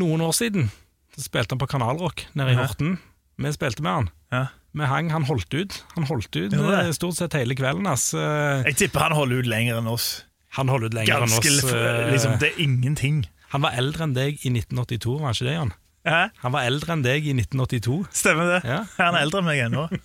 noen 0.00 0.24
år 0.24 0.32
siden 0.34 0.70
så 1.12 1.26
spilte 1.26 1.52
han 1.54 1.60
på 1.60 1.68
Kanalrock 1.68 2.24
nede 2.38 2.54
i. 2.54 2.56
Horten. 2.56 2.96
Vi 3.40 3.52
spilte 3.52 3.84
med 3.84 3.92
han. 3.92 4.10
Ja. 4.32 4.46
Vi 4.72 4.86
hang, 4.86 5.10
han 5.12 5.26
holdt 5.28 5.52
ut. 5.52 5.76
Han 5.96 6.06
holdt 6.08 6.34
ut 6.38 6.54
eh, 6.56 6.90
stort 6.96 7.18
sett 7.18 7.36
hele 7.36 7.54
kvelden. 7.58 7.86
ass. 7.90 8.14
Jeg 8.14 8.78
tipper 8.80 9.10
han 9.10 9.18
holder 9.18 9.44
ut 9.44 9.50
lenger 9.50 9.82
enn 9.82 9.90
oss. 9.92 10.22
Han 10.58 10.70
holdt 10.72 10.88
ut 10.90 10.94
lenger 10.96 11.22
enn 11.22 11.30
oss. 11.30 11.38
eh, 11.74 12.10
liksom, 12.12 12.38
Det 12.42 12.48
er 12.52 12.58
ingenting. 12.62 13.22
Han 13.54 13.62
var 13.62 13.74
eldre 13.78 14.06
enn 14.06 14.14
deg 14.16 14.42
i 14.46 14.50
1982, 14.52 15.14
var 15.18 15.26
han 15.30 15.34
ikke 15.36 15.46
det, 15.48 15.54
Jan? 15.56 15.72
Hæ? 16.06 16.20
Han 16.42 16.52
var 16.54 16.66
eldre 16.70 16.94
enn 16.96 17.02
deg 17.04 17.26
i 17.28 17.34
1982. 17.36 17.96
Stemmer 18.22 18.50
det? 18.54 18.60
Ja. 18.68 18.80
Han 18.98 19.14
er 19.18 19.24
eldre 19.26 19.42
enn 19.42 19.48
meg 19.50 19.62
ennå. 19.66 19.86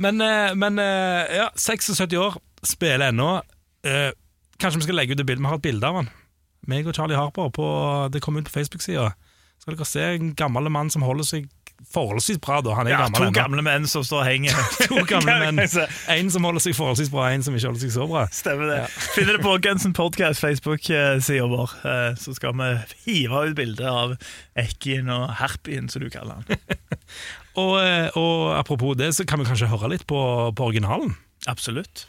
Men, 0.00 0.20
eh, 0.24 0.54
men 0.56 0.78
eh, 0.80 1.26
ja, 1.36 1.50
76 1.56 2.14
år, 2.16 2.38
spiller 2.64 3.10
ennå. 3.12 3.40
Kanskje 4.60 4.80
vi 4.80 4.86
skal 4.86 4.96
legge 4.96 5.12
ut 5.16 5.20
et 5.20 5.28
bilde? 5.28 5.42
Vi 5.44 5.48
har 5.50 5.58
et 5.60 5.64
bilde 5.64 5.88
av 5.88 5.98
han. 6.00 6.08
Meg 6.68 6.88
og 6.88 6.96
Charlie 6.96 7.18
Harper. 7.18 7.50
På, 7.52 7.66
det 8.12 8.22
kom 8.24 8.38
ut 8.40 8.48
på 8.48 8.54
Facebook-sida. 8.54 9.10
Skal 9.60 9.76
dere 9.76 9.88
se 9.88 10.06
en 10.14 10.32
gammel 10.36 10.70
mann 10.72 10.88
som 10.92 11.04
holder 11.04 11.28
seg 11.28 11.48
forholdsvis 11.90 12.38
bra, 12.44 12.60
da. 12.62 12.74
Han 12.76 12.86
er 12.86 12.92
Ja, 12.92 12.98
gammel 13.06 13.16
to 13.18 13.24
ennå. 13.24 13.34
gamle 13.34 13.62
menn 13.66 13.86
som 13.90 14.04
står 14.06 14.20
og 14.20 14.26
henger. 14.28 14.58
To 14.90 15.00
gamle 15.08 15.36
menn. 15.44 15.60
En 16.12 16.30
som 16.30 16.44
holder 16.46 16.60
seg 16.62 16.76
forholdsvis 16.78 17.10
bra, 17.10 17.30
en 17.32 17.42
som 17.42 17.56
ikke 17.56 17.66
holder 17.70 17.80
seg 17.86 17.94
så 17.96 18.06
bra. 18.10 18.26
Stemmer 18.34 18.68
det. 18.70 18.76
Ja. 18.82 18.86
Finner 19.16 19.38
det 19.38 19.42
på 19.46 19.54
Gunsen 19.64 19.92
Podcast 19.96 20.40
Facebook-sida 20.44 21.48
vår. 21.50 21.74
Eh, 21.88 22.14
Så 22.20 22.34
skal 22.36 22.54
vi 22.60 22.70
hive 23.08 23.44
ut 23.48 23.56
bilde 23.58 23.88
av 23.90 24.14
Ekkien 24.58 25.08
og 25.10 25.30
Herpien, 25.40 25.88
som 25.90 26.02
du 26.04 26.10
kaller 26.12 26.38
han. 26.40 26.44
Og, 27.58 27.74
eh, 27.82 28.06
og 28.14 28.54
apropos 28.60 28.94
det, 29.00 29.10
så 29.16 29.24
kan 29.26 29.40
vi 29.42 29.48
kanskje 29.50 29.66
høre 29.72 29.90
litt 29.96 30.06
på, 30.06 30.20
på 30.54 30.68
originalen. 30.70 31.16
Absolutt. 31.50 32.06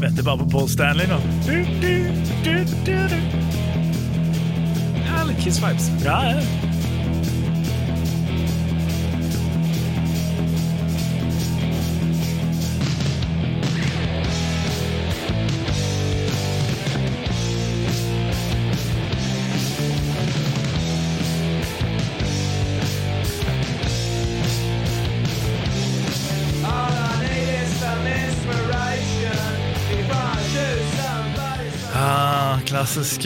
Venter 0.00 0.24
bare 0.24 0.38
på 0.42 0.48
Paul 0.50 0.68
Stanley 0.72 1.06
nå. 1.10 1.18
Du, 1.44 1.54
du, 1.82 1.92
du, 2.42 2.54
du, 2.86 2.96
du. 3.12 3.18
Ja, 5.04 5.22
litt 5.28 5.42
Kiss 5.44 5.60
Vibes. 5.62 5.90
Ja, 6.02 6.16
Ja, 6.32 6.40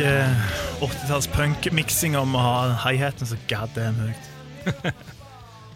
ja. 0.01 0.27
Ah, 0.29 0.85
80-talls 0.85 1.29
punk-miksinga 1.35 2.23
med 2.29 2.41
å 2.41 2.45
ha 2.45 2.55
high-haten 2.85 3.29
så 3.31 3.39
goddamn 3.51 3.99
høyt. 4.03 4.31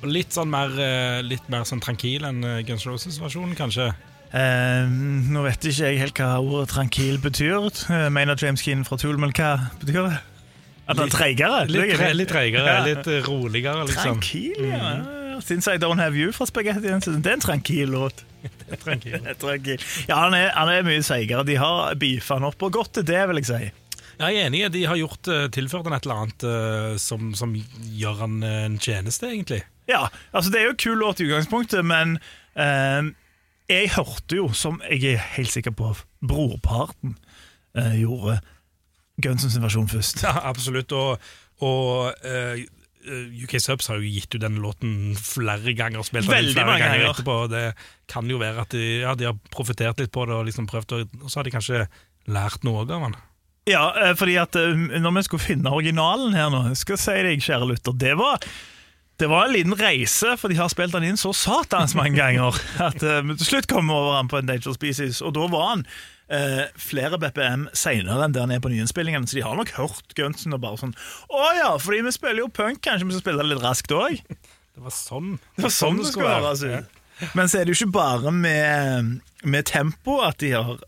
Og 0.03 0.07
litt 0.15 0.35
sånn 0.37 0.51
mer, 0.53 0.75
eh, 0.79 1.19
litt 1.27 1.49
mer 1.51 1.65
sånn 1.67 1.83
tranquil 1.83 2.27
enn 2.29 2.45
eh, 2.47 2.61
Guns 2.67 2.87
Roses-versjonen, 2.87 3.57
kanskje. 3.59 3.91
Eh, 4.29 4.85
nå 5.33 5.43
vet 5.47 5.65
ikke 5.71 5.89
jeg 5.89 6.01
helt 6.03 6.21
hva 6.21 6.37
ordet 6.43 6.69
tranquil 6.75 7.19
betyr. 7.23 7.71
Eh, 7.91 8.09
Mener 8.15 8.39
James 8.39 8.63
Keane 8.63 8.87
fra 8.87 8.99
Tool, 9.01 9.19
men 9.19 9.33
hva 9.35 9.55
betyr 9.81 10.05
det? 10.11 10.19
At 10.89 10.97
det 10.97 11.05
er 11.09 11.13
treigere? 11.13 11.65
Litt, 11.69 11.95
tre, 11.99 12.13
litt 12.17 12.31
treigere, 12.33 12.65
Ja. 12.79 12.85
litt 12.87 13.07
eh, 13.11 13.21
roligere, 13.27 13.85
liksom. 13.89 14.21
Tranquil, 14.21 14.69
ja. 14.71 14.93
Since 15.45 15.69
I 15.71 15.79
Don't 15.79 16.01
Have 16.03 16.17
You 16.19 16.33
fra 16.33 16.47
Incident. 16.47 17.23
Det 17.23 17.31
er 17.31 17.37
en 17.37 17.41
tranquil 17.41 17.89
låt. 17.91 18.25
Tranquil. 18.85 19.19
tranquil. 19.43 19.79
Ja, 20.09 20.23
han 20.25 20.35
er, 20.35 20.51
han 20.55 20.69
er 20.69 20.83
mye 20.87 21.03
seigere. 21.03 21.45
De 21.47 21.57
har 21.57 21.95
beefa 21.95 22.39
han 22.39 22.49
opp, 22.49 22.63
og 22.63 22.73
godt 22.73 22.95
til 22.95 23.07
det, 23.07 23.21
vil 23.29 23.43
jeg 23.43 23.47
si. 23.51 23.88
Jeg 24.19 24.35
er 24.37 24.49
enig. 24.49 24.65
De 24.75 24.85
har 24.91 24.99
gjort, 24.99 25.29
eh, 25.31 25.47
tilført 25.55 25.87
han 25.89 25.95
et 25.97 26.07
eller 26.09 26.23
annet 26.25 26.45
eh, 26.49 26.97
som, 27.03 27.33
som 27.39 27.55
gjør 27.55 28.23
han 28.25 28.39
eh, 28.43 28.65
en 28.67 28.79
tjeneste, 28.83 29.31
egentlig. 29.31 29.63
Ja, 29.89 30.09
altså 30.37 30.51
det 30.53 30.61
er 30.61 30.69
jo 30.69 30.75
en 30.75 30.83
kul 30.83 30.99
låt 31.01 31.21
i 31.23 31.29
utgangspunktet, 31.29 31.85
men 31.87 32.19
eh, 32.59 33.11
jeg 33.71 33.93
hørte 33.95 34.41
jo, 34.41 34.49
som 34.57 34.81
jeg 34.91 35.15
er 35.15 35.23
helt 35.37 35.53
sikker 35.55 35.75
på 35.79 35.93
brorparten 36.25 37.15
eh, 37.79 37.95
gjorde, 38.03 38.41
Gunsons 39.23 39.57
versjon 39.63 39.89
først. 39.91 40.23
Ja, 40.27 40.35
absolutt. 40.51 40.93
Og, 40.95 41.23
og 41.65 42.27
eh, 42.27 42.67
UK 43.09 43.57
Subs 43.63 43.89
har 43.91 43.99
jo 44.03 44.11
gitt 44.11 44.35
ut 44.35 44.43
denne 44.43 44.61
låten 44.63 45.15
flere 45.19 45.73
ganger 45.79 46.03
og 46.03 46.07
spilt 46.07 46.27
den 46.29 46.35
Veldig 46.35 46.55
flere 46.59 46.69
mange 46.69 46.83
ganger 46.85 47.01
ganger. 47.01 47.15
etterpå. 47.15 47.37
Det 47.55 47.65
kan 48.13 48.29
jo 48.31 48.39
være 48.43 48.67
at 48.67 48.75
de, 48.77 48.85
ja, 49.07 49.15
de 49.19 49.31
har 49.31 49.39
profitert 49.55 50.03
litt 50.03 50.13
på 50.15 50.27
det 50.29 50.37
og 50.37 50.47
liksom 50.51 50.69
prøvd 50.71 50.95
og 50.99 51.27
så 51.31 51.41
har 51.41 51.49
de 51.49 51.55
kanskje 51.55 51.87
lært 52.29 52.67
noe 52.69 52.83
av 52.85 52.91
den. 52.93 53.17
Ja, 53.69 53.85
eh, 54.01 54.15
fordi 54.17 54.39
at 54.41 54.57
eh, 54.57 54.75
når 54.99 55.19
vi 55.19 55.27
skulle 55.29 55.45
finne 55.45 55.73
originalen 55.75 56.37
her 56.37 56.51
nå, 56.53 56.65
skal 56.79 56.97
jeg 56.97 57.05
si 57.05 57.17
deg, 57.29 57.45
kjære 57.45 57.71
lytter, 57.73 57.97
det 58.01 58.15
var, 58.19 58.45
det 59.21 59.29
var 59.31 59.47
en 59.47 59.57
liten 59.57 59.77
reise, 59.79 60.37
for 60.41 60.49
de 60.49 60.59
har 60.61 60.71
spilt 60.73 60.97
den 60.97 61.11
inn 61.11 61.21
så 61.21 61.35
satans 61.37 61.97
mange 61.99 62.17
ganger 62.17 62.57
at 62.89 63.03
vi 63.03 63.37
til 63.37 63.53
slutt 63.53 63.69
kom 63.71 63.91
vi 63.91 63.97
over 63.97 64.17
han 64.21 64.31
på 64.31 64.41
Endangered 64.41 64.79
Species, 64.79 65.21
og 65.21 65.37
da 65.37 65.49
var 65.53 65.67
han 65.75 65.85
eh, 66.33 66.65
flere 66.81 67.21
BPM 67.21 67.67
senere 67.77 68.25
enn 68.25 68.37
der 68.37 68.47
han 68.47 68.55
er 68.57 68.63
på 68.65 68.73
nyinnspillingen, 68.73 69.29
så 69.29 69.39
de 69.39 69.45
har 69.47 69.59
nok 69.59 69.75
hørt 69.79 70.15
Gunsen 70.19 70.57
og 70.57 70.63
bare 70.65 70.81
sånn 70.81 70.97
Å 71.29 71.49
ja, 71.59 71.73
fordi 71.83 72.05
vi 72.07 72.15
spiller 72.15 72.45
jo 72.45 72.53
punk, 72.53 72.83
kanskje 72.85 73.09
vi 73.09 73.17
skal 73.17 73.27
spille 73.27 73.45
det 73.45 73.53
litt 73.53 73.65
raskt 73.65 73.95
òg? 73.95 74.23
Det 74.29 74.85
var 74.85 74.95
sånn 74.95 75.35
Det 75.57 75.67
var 75.67 75.75
sånn 75.75 76.01
det 76.01 76.13
skulle 76.13 76.37
høres 76.39 76.65
ut. 76.65 76.95
Men 77.35 77.51
så 77.51 77.59
er 77.59 77.67
det 77.67 77.75
jo 77.75 77.81
ikke 77.81 77.97
bare 77.99 78.31
med, 78.31 79.17
med 79.43 79.67
tempo 79.67 80.21
at 80.23 80.39
de 80.39 80.53
har 80.55 80.79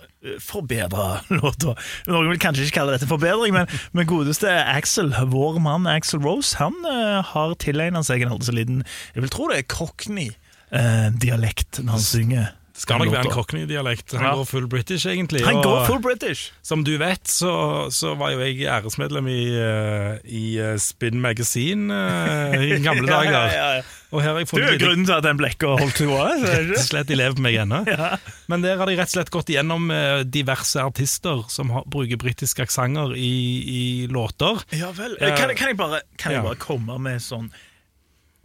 forbedra 0.43 1.21
låta. 1.41 1.75
Noen 2.11 2.29
vil 2.33 2.43
kanskje 2.43 2.65
ikke 2.67 2.79
kalle 2.81 2.95
dette 2.97 3.11
forbedring, 3.11 3.53
men, 3.57 3.67
men 3.97 4.11
godeste 4.11 4.49
Axel, 4.51 5.09
vår 5.33 5.55
mann 5.65 5.85
Axel 5.91 6.21
Rose, 6.25 6.53
han 6.61 6.77
uh, 6.85 7.21
har 7.33 7.49
tilegna 7.63 8.01
seg 8.07 8.19
en 8.25 8.33
aldri 8.37 8.47
så 8.51 8.55
liten 8.57 8.79
Jeg 9.15 9.23
vil 9.25 9.33
tro 9.33 9.45
det 9.51 9.57
er 9.61 9.71
Cockney-dialekt 9.71 11.73
når 11.85 11.93
han 11.97 12.05
synger. 12.05 12.47
Skal 12.81 12.97
nok 13.03 13.11
være 13.13 13.27
en. 13.29 13.33
Cockney-dialekt. 13.35 14.15
Han 14.17 14.25
Ja. 14.25 14.31
går 14.39 14.47
full 14.49 14.67
British, 14.73 15.05
egentlig. 15.07 15.43
Han 15.45 15.59
går 15.61 15.83
full 15.87 16.01
British! 16.01 16.47
Som 16.65 16.81
du 16.87 16.95
vet, 16.97 17.29
så, 17.29 17.51
så 17.93 18.15
var 18.17 18.31
jo 18.33 18.39
jeg 18.41 18.63
æresmedlem 18.65 19.27
i, 19.29 19.43
eh, 19.53 20.15
i 20.25 20.45
eh, 20.59 20.79
Spin 20.81 21.21
Magazine 21.21 21.93
eh, 21.93 22.65
i 22.71 22.79
gamle 22.81 23.05
dager. 23.17 23.53
ja, 23.53 23.67
ja. 23.77 23.83
Og 24.11 24.25
her 24.25 24.33
har 24.33 24.41
jeg 24.43 24.49
Du 24.51 24.65
er 24.65 24.79
grunnen 24.81 25.05
til 25.07 25.15
at 25.15 25.23
den 25.23 25.39
blekka 25.39 25.69
holdt 25.79 25.95
til 26.01 26.09
òg? 26.11 26.41
rett 26.43 26.73
og 26.75 26.83
slett 26.83 27.07
de 27.13 27.15
lever 27.21 27.37
på 27.39 27.45
meg 27.45 27.61
ennå. 27.63 27.83
Men 28.51 28.65
der 28.65 28.81
har 28.81 28.89
de 28.91 28.97
rett 28.99 29.13
og 29.13 29.17
slett 29.21 29.31
gått 29.31 29.53
igjennom 29.53 29.87
diverse 30.27 30.81
artister 30.83 31.45
som 31.53 31.71
har, 31.71 31.85
bruker 31.87 32.19
britiske 32.19 32.65
aksenter 32.65 33.13
i, 33.15 33.31
i 33.71 33.83
låter. 34.11 34.65
Ja 34.75 34.89
vel. 34.97 35.15
Kan, 35.21 35.53
kan, 35.55 35.69
jeg 35.71 35.77
bare, 35.79 36.01
kan 36.19 36.33
jeg 36.35 36.43
bare 36.49 36.59
komme 36.59 36.97
med 36.99 37.21
sånn 37.23 37.53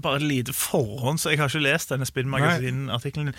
Bare 0.03 0.19
et 0.19 0.25
lite 0.27 0.51
forhånd, 0.51 1.21
så 1.23 1.31
jeg 1.31 1.39
har 1.39 1.47
ikke 1.47 1.61
lest 1.63 1.87
denne 1.93 2.03
Spinn-magasin-artikkelen. 2.03 3.29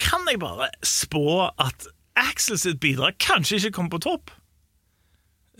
Kan 0.00 0.26
jeg 0.30 0.38
bare 0.40 0.68
spå 0.86 1.50
at 1.58 1.86
Axel 2.18 2.58
sitt 2.58 2.80
bidrag 2.80 3.18
kanskje 3.22 3.58
ikke 3.60 3.72
kommer 3.78 3.90
på 3.96 4.02
topp? 4.06 4.30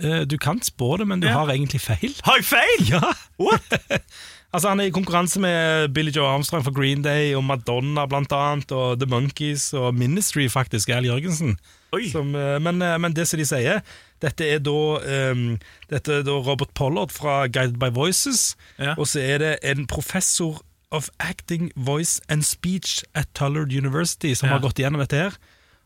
Eh, 0.02 0.24
Du 0.30 0.36
kan 0.38 0.60
spå 0.62 0.96
det, 0.98 1.06
men 1.06 1.20
du 1.20 1.26
Ja. 1.26 1.32
har 1.44 1.48
egentlig 1.52 1.80
feil. 1.80 2.14
Har 2.24 2.36
jeg 2.36 2.44
feil?! 2.44 2.88
Ja, 2.90 3.00
What? 3.38 3.62
altså 4.54 4.68
Han 4.68 4.80
er 4.80 4.84
i 4.84 4.90
konkurranse 4.94 5.40
med 5.40 5.92
Billy 5.94 6.10
Joe 6.14 6.26
Armstrong 6.26 6.62
for 6.64 6.70
Green 6.72 7.02
Day 7.02 7.34
og 7.34 7.44
Madonna 7.44 8.06
blant 8.06 8.32
annet, 8.32 8.70
og 8.72 8.98
The 9.00 9.06
Monkees 9.10 9.72
og 9.74 9.94
Ministry, 9.94 10.48
faktisk, 10.48 10.88
Al 10.90 11.04
Jørgensen. 11.04 11.56
Oi. 11.92 12.08
Som, 12.12 12.34
eh, 12.36 12.58
men, 12.60 12.82
eh, 12.82 12.98
men 12.98 13.12
det 13.16 13.26
som 13.28 13.38
de 13.38 13.44
sier, 13.48 13.82
dette 14.20 14.44
er 14.44 14.58
da, 14.58 14.98
ehm, 15.00 15.58
dette 15.90 16.08
er 16.18 16.22
da 16.22 16.32
Robert 16.32 16.74
Pollard 16.74 17.10
fra 17.10 17.46
Guided 17.46 17.78
by 17.78 17.90
Voices, 17.94 18.56
Ja. 18.78 18.94
og 18.98 19.06
så 19.06 19.20
er 19.20 19.38
det 19.38 19.58
en 19.64 19.86
professor 19.86 20.60
of 20.90 21.10
acting, 21.20 21.70
voice 21.76 22.20
and 22.28 22.44
speech 22.44 23.04
at 23.14 23.26
Tullard 23.34 23.72
University 23.72 24.34
som 24.34 24.48
Ja. 24.48 24.52
har 24.54 24.60
gått 24.60 24.78
igjennom 24.78 25.00
dette 25.00 25.16
her. 25.16 25.36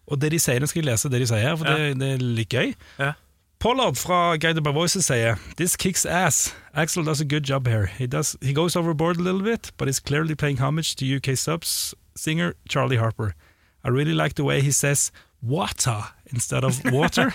Og 0.06 0.20
det 0.20 0.30
de 0.30 0.38
sier, 0.38 0.60
nå 0.60 0.66
skal 0.66 0.82
jeg 0.82 0.90
lese 0.92 1.08
det 1.10 1.20
de 1.20 1.26
sier, 1.26 1.56
for 1.56 1.64
det, 1.64 1.98
det 1.98 2.08
er 2.14 2.18
litt 2.18 2.48
gøy. 2.50 2.74
Ja. 2.98 3.12
Pollard 3.62 3.94
fra 3.96 4.36
Guided 4.36 4.64
by 4.64 4.72
Voices 4.74 5.06
sier 5.06 5.38
This 5.56 5.76
kicks 5.76 6.04
ass. 6.04 6.52
Axel 6.74 7.04
does 7.04 7.20
a 7.20 7.24
good 7.24 7.44
job 7.44 7.66
here. 7.68 7.86
He, 7.86 8.06
does, 8.06 8.36
he 8.42 8.52
goes 8.52 8.74
overboard 8.76 9.18
a 9.18 9.22
little 9.22 9.42
bit, 9.42 9.70
but 9.76 9.86
he's 9.88 10.00
clearly 10.00 10.34
paying 10.34 10.58
homage 10.58 10.96
to 10.96 11.04
UK 11.06 11.36
subs 11.36 11.94
singer 12.16 12.54
Charlie 12.68 12.96
Harper. 12.96 13.34
I 13.84 13.88
really 13.90 14.14
like 14.14 14.34
the 14.34 14.44
way 14.44 14.60
he 14.60 14.72
says 14.72 15.12
water 15.40 16.02
instead 16.32 16.64
of 16.64 16.80
water. 16.92 17.30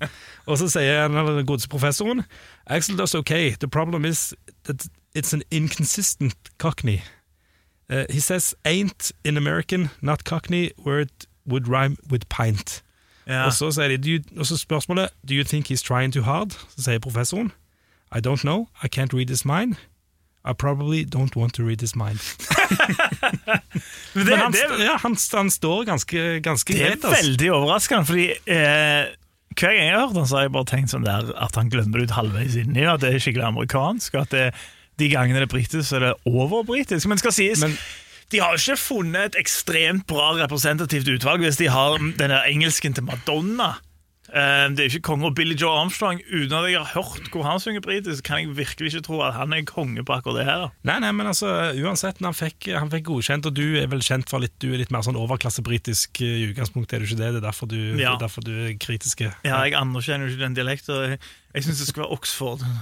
Og 0.46 0.58
så 0.58 0.68
sier 0.68 1.02
han, 1.08 1.14
den 1.36 1.46
godeste 1.46 1.68
professoren 1.68 2.22
Axel 2.66 2.96
does 2.98 3.14
okay. 3.14 3.50
The 3.58 3.68
problem 3.68 4.04
is 4.04 4.34
that 4.64 4.86
it's 5.14 5.32
an 5.34 5.42
inconsistent 5.50 6.34
cockney. 6.58 7.02
Uh, 7.90 8.04
he 8.10 8.20
says 8.20 8.54
ain't 8.64 9.12
in 9.24 9.36
American, 9.36 9.90
not 10.00 10.24
cockney, 10.24 10.72
where 10.76 11.00
it 11.00 11.26
would 11.46 11.68
rhyme 11.68 11.96
with 12.10 12.28
pint. 12.28 12.82
Ja. 13.26 13.44
Og 13.44 13.52
så 13.52 13.70
sier 13.70 13.96
de, 13.96 14.22
og 14.36 14.46
så 14.46 14.56
spørsmålet 14.56 15.08
Do 15.28 15.34
you 15.34 15.44
think 15.44 15.70
he's 15.70 15.82
trying 15.82 16.12
too 16.12 16.22
hard? 16.22 16.50
Så 16.76 16.82
sier 16.82 16.98
professoren 16.98 17.52
I 18.14 18.18
don't 18.18 18.42
know, 18.42 18.68
I 18.82 18.88
can't 18.88 19.14
read 19.14 19.28
his 19.28 19.44
mind 19.44 19.74
I 20.44 20.52
probably 20.52 21.04
don't 21.04 21.36
want 21.36 21.54
to 21.54 21.62
read 21.62 21.80
his 21.80 21.94
mind 21.96 22.18
Men 24.14 24.26
det, 24.26 24.30
Men 24.30 24.38
han, 24.38 24.52
det, 24.52 24.84
ja, 24.84 24.96
han, 24.96 25.16
han 25.32 25.50
står 25.50 25.84
ganske, 25.84 26.40
ganske 26.40 26.72
det 26.72 26.82
er 26.82 26.86
greit 26.88 27.04
altså. 27.04 27.26
veldig 27.26 27.52
overraskende, 27.52 28.04
fordi 28.04 28.26
eh, 28.30 29.14
hver 29.52 29.68
gang 29.68 29.86
jeg 29.86 29.94
har 29.94 30.06
hørt 30.06 30.16
han, 30.16 30.26
så 30.26 30.36
har 30.36 30.42
jeg 30.42 30.52
bare 30.52 30.70
tenkt 30.72 30.90
sånn 30.90 31.06
der 31.06 31.30
at 31.46 31.56
han 31.56 31.70
glemmer 31.70 32.00
det 32.00 32.10
ut 32.10 32.16
halvveis 32.18 32.56
inni, 32.58 32.82
at 32.88 33.04
det 33.04 33.14
er 33.14 33.22
skikkelig 33.22 33.46
amerikansk, 33.52 34.14
og 34.18 34.26
at 34.26 34.34
det, 34.34 34.44
de 35.02 35.10
gangene 35.12 35.42
det 35.42 35.48
er 35.50 35.54
britisk, 35.56 35.84
så 35.90 35.98
er 35.98 36.06
det 36.08 36.14
overbritisk. 36.30 37.10
Men 37.10 37.18
skal 37.20 37.34
sies, 37.36 37.60
Men- 37.66 37.76
de 38.32 38.38
har 38.40 38.54
ikke 38.56 38.78
funnet 38.80 39.34
et 39.34 39.40
ekstremt 39.42 40.06
bra 40.08 40.30
representativt 40.38 41.04
utvalg 41.18 41.42
hvis 41.44 41.58
de 41.60 41.66
har 41.68 41.98
denne 42.16 42.38
engelsken 42.48 42.94
til 42.96 43.04
Madonna. 43.04 43.74
Eh, 44.32 44.68
Det 44.72 44.80
er 44.80 44.88
ikke 44.88 45.02
konge 45.10 45.26
og 45.28 45.34
Billy 45.36 45.52
Joe 45.60 45.68
Armstrong. 45.82 46.22
Uten 46.32 46.54
at 46.56 46.70
jeg 46.70 46.78
har 46.80 46.88
hørt 46.94 47.26
hvor 47.34 47.42
han 47.44 47.60
synger 47.60 47.82
britisk, 47.84 48.22
kan 48.24 48.38
jeg 48.40 48.54
virkelig 48.56 48.94
ikke 48.94 49.02
tro 49.04 49.18
at 49.26 49.34
han 49.36 49.52
er 49.52 49.60
konge 49.68 50.00
på 50.08 50.14
akkurat 50.16 50.38
det 50.38 50.46
her. 50.48 50.70
Nei, 50.88 50.94
nei, 51.04 51.10
men 51.12 51.26
altså, 51.28 51.50
uansett, 51.76 52.22
han 52.24 52.32
fikk, 52.32 52.70
han 52.72 52.88
fikk 52.88 53.04
godkjent, 53.10 53.44
og 53.50 53.52
du 53.58 53.76
er 53.82 53.90
vel 53.92 54.00
kjent 54.00 54.30
for 54.32 54.40
litt, 54.40 54.54
du 54.64 54.70
er 54.72 54.78
litt 54.80 54.90
mer 54.94 55.04
sånn 55.04 55.18
overklassebritisk 55.20 56.22
eh, 56.24 56.38
i 56.40 56.46
utgangspunktet, 56.54 56.94
er 56.96 57.04
du 57.04 57.10
ikke 57.10 57.20
det? 57.20 57.28
Det 57.34 57.42
er 57.42 57.48
derfor 57.50 57.68
du, 57.68 57.76
Ja. 58.00 58.14
er 58.14 58.22
derfor 58.24 58.40
du 58.46 58.52
er 58.70 58.72
kritiske. 58.80 59.34
Ja, 59.44 59.60
jeg 59.66 59.74
anerkjenner 59.76 60.24
jo 60.24 60.32
ikke 60.32 60.46
den 60.46 60.56
dialekten. 60.56 61.04
Jeg, 61.10 61.18
jeg 61.54 61.64
syns 61.68 61.84
det 61.84 61.88
skal 61.92 62.04
være 62.06 62.12
Oxford. 62.16 62.64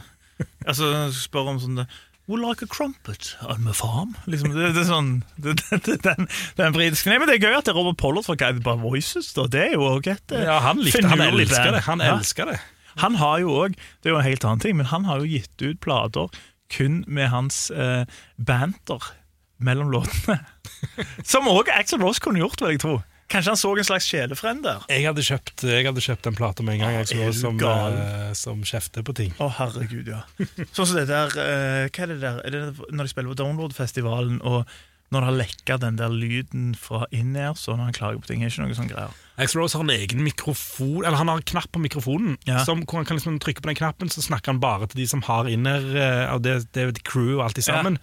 Altså, 0.65 0.87
spør 1.13 1.51
om 1.51 1.59
sånn 1.61 1.77
det, 1.83 1.87
Would 2.31 2.45
like 2.47 2.63
a 2.63 2.69
crumpet 2.71 3.33
on 3.43 3.65
my 3.65 3.73
farm? 3.75 4.15
Liksom, 4.31 4.53
det, 4.55 4.69
det 4.77 4.85
er 4.85 4.87
sånn 4.87 5.09
det, 5.35 5.57
det, 5.83 5.97
Den, 6.05 6.29
den 6.61 6.77
britiske 6.77 7.11
Nei, 7.11 7.17
men 7.19 7.27
Det 7.27 7.41
er 7.41 7.49
gøy 7.49 7.57
at 7.59 7.67
det 7.67 7.73
er 7.73 7.79
Robert 7.81 7.99
Pollard 7.99 8.29
fra 8.29 8.37
Guided 8.39 8.63
by 8.63 8.77
Voices. 8.79 9.33
Da. 9.35 9.49
Det 9.51 9.65
er 9.65 9.75
jo 9.75 9.89
også 9.89 10.15
et 10.15 10.37
eh, 10.39 10.45
Ja, 10.47 10.61
han 10.63 10.79
likte, 10.79 11.03
han 11.11 11.25
elsker 11.27 11.75
det, 11.75 11.83
han 11.89 12.05
elsker 12.07 12.53
det. 12.53 12.61
Han 13.03 13.19
har 13.19 13.43
jo 13.43 13.57
òg 13.65 13.75
Det 13.75 14.11
er 14.11 14.15
jo 14.15 14.21
en 14.21 14.29
helt 14.29 14.47
annen 14.47 14.63
ting, 14.63 14.79
men 14.79 14.87
han 14.93 15.09
har 15.11 15.25
jo 15.25 15.31
gitt 15.33 15.67
ut 15.67 15.83
plater 15.83 16.31
kun 16.71 17.03
med 17.11 17.33
hans 17.33 17.65
eh, 17.75 18.07
banter 18.39 19.11
mellom 19.59 19.91
låtene. 19.91 20.39
Som 21.33 21.51
òg 21.51 21.69
Axel 21.75 21.99
Ross 22.03 22.23
kunne 22.23 22.39
gjort, 22.41 22.63
vil 22.63 22.77
jeg 22.77 22.85
tro. 22.87 23.01
Kanskje 23.31 23.53
han 23.55 23.61
så 23.61 23.71
en 23.79 23.87
slags 23.87 24.09
sjelefrend 24.11 24.65
der. 24.67 24.83
Jeg 24.91 25.07
hadde 25.07 25.23
kjøpt, 25.23 25.63
jeg 25.71 25.87
hadde 25.87 26.03
kjøpt 26.03 26.27
en 26.27 26.35
plate 26.39 26.65
med 26.67 26.75
en 26.77 26.81
gang, 26.83 26.97
jeg, 26.99 27.09
Er 27.15 27.31
du 27.31 27.33
så, 27.33 27.41
som, 27.47 27.59
gal? 27.61 27.95
eh, 27.95 28.33
som 28.35 28.63
kjefter 28.67 29.05
på 29.07 29.15
ting. 29.15 29.33
Å, 29.39 29.47
herregud, 29.61 30.11
ja. 30.11 30.25
Sånn 30.75 30.87
som 30.91 30.97
det 30.99 31.07
der 31.13 31.31
eh, 31.39 31.89
Hva 31.95 32.07
er 32.07 32.11
det 32.15 32.21
der? 32.25 32.41
Er 32.45 32.57
det 32.57 32.63
når 32.91 33.07
de 33.07 33.13
spiller 33.15 33.31
på 33.33 33.39
Download-festivalen, 33.39 34.41
og 34.43 34.65
når 35.11 35.25
det 35.25 35.27
har 35.27 35.39
lekka 35.41 35.77
den 35.83 35.97
der 35.99 36.13
lyden 36.15 36.69
fra 36.79 37.05
in-air, 37.11 37.57
så 37.59 37.75
når 37.75 37.89
han 37.89 37.97
klager 37.97 38.21
på 38.23 38.29
ting, 38.31 38.43
er 38.47 38.51
ikke 38.53 38.63
noe 38.67 38.77
sånn 38.79 38.91
greier. 38.93 39.15
Axl 39.43 39.59
Rose 39.59 39.75
har 39.79 39.83
en 39.87 39.91
egen 39.95 40.21
mikrofon 40.23 41.01
Eller 41.01 41.17
han 41.17 41.31
har 41.33 41.39
en 41.41 41.47
knapp 41.49 41.71
på 41.73 41.81
mikrofonen 41.81 42.35
Ja. 42.47 42.61
som, 42.67 42.83
hvor 42.85 43.01
han 43.01 43.07
kan 43.09 43.17
liksom 43.19 43.39
trykke 43.43 43.63
på 43.65 43.71
den 43.73 43.79
knappen, 43.79 44.11
så 44.13 44.23
snakker 44.23 44.53
han 44.53 44.61
bare 44.63 44.87
til 44.91 45.01
de 45.01 45.07
som 45.11 45.23
har 45.27 45.49
inner 45.51 45.87
og 45.95 46.35
av 46.37 46.43
det, 46.45 46.59
det 46.77 46.85
er 46.85 47.01
crew 47.07 47.39
og 47.41 47.47
alt 47.49 47.59
i 47.59 47.65
sammen. 47.67 47.97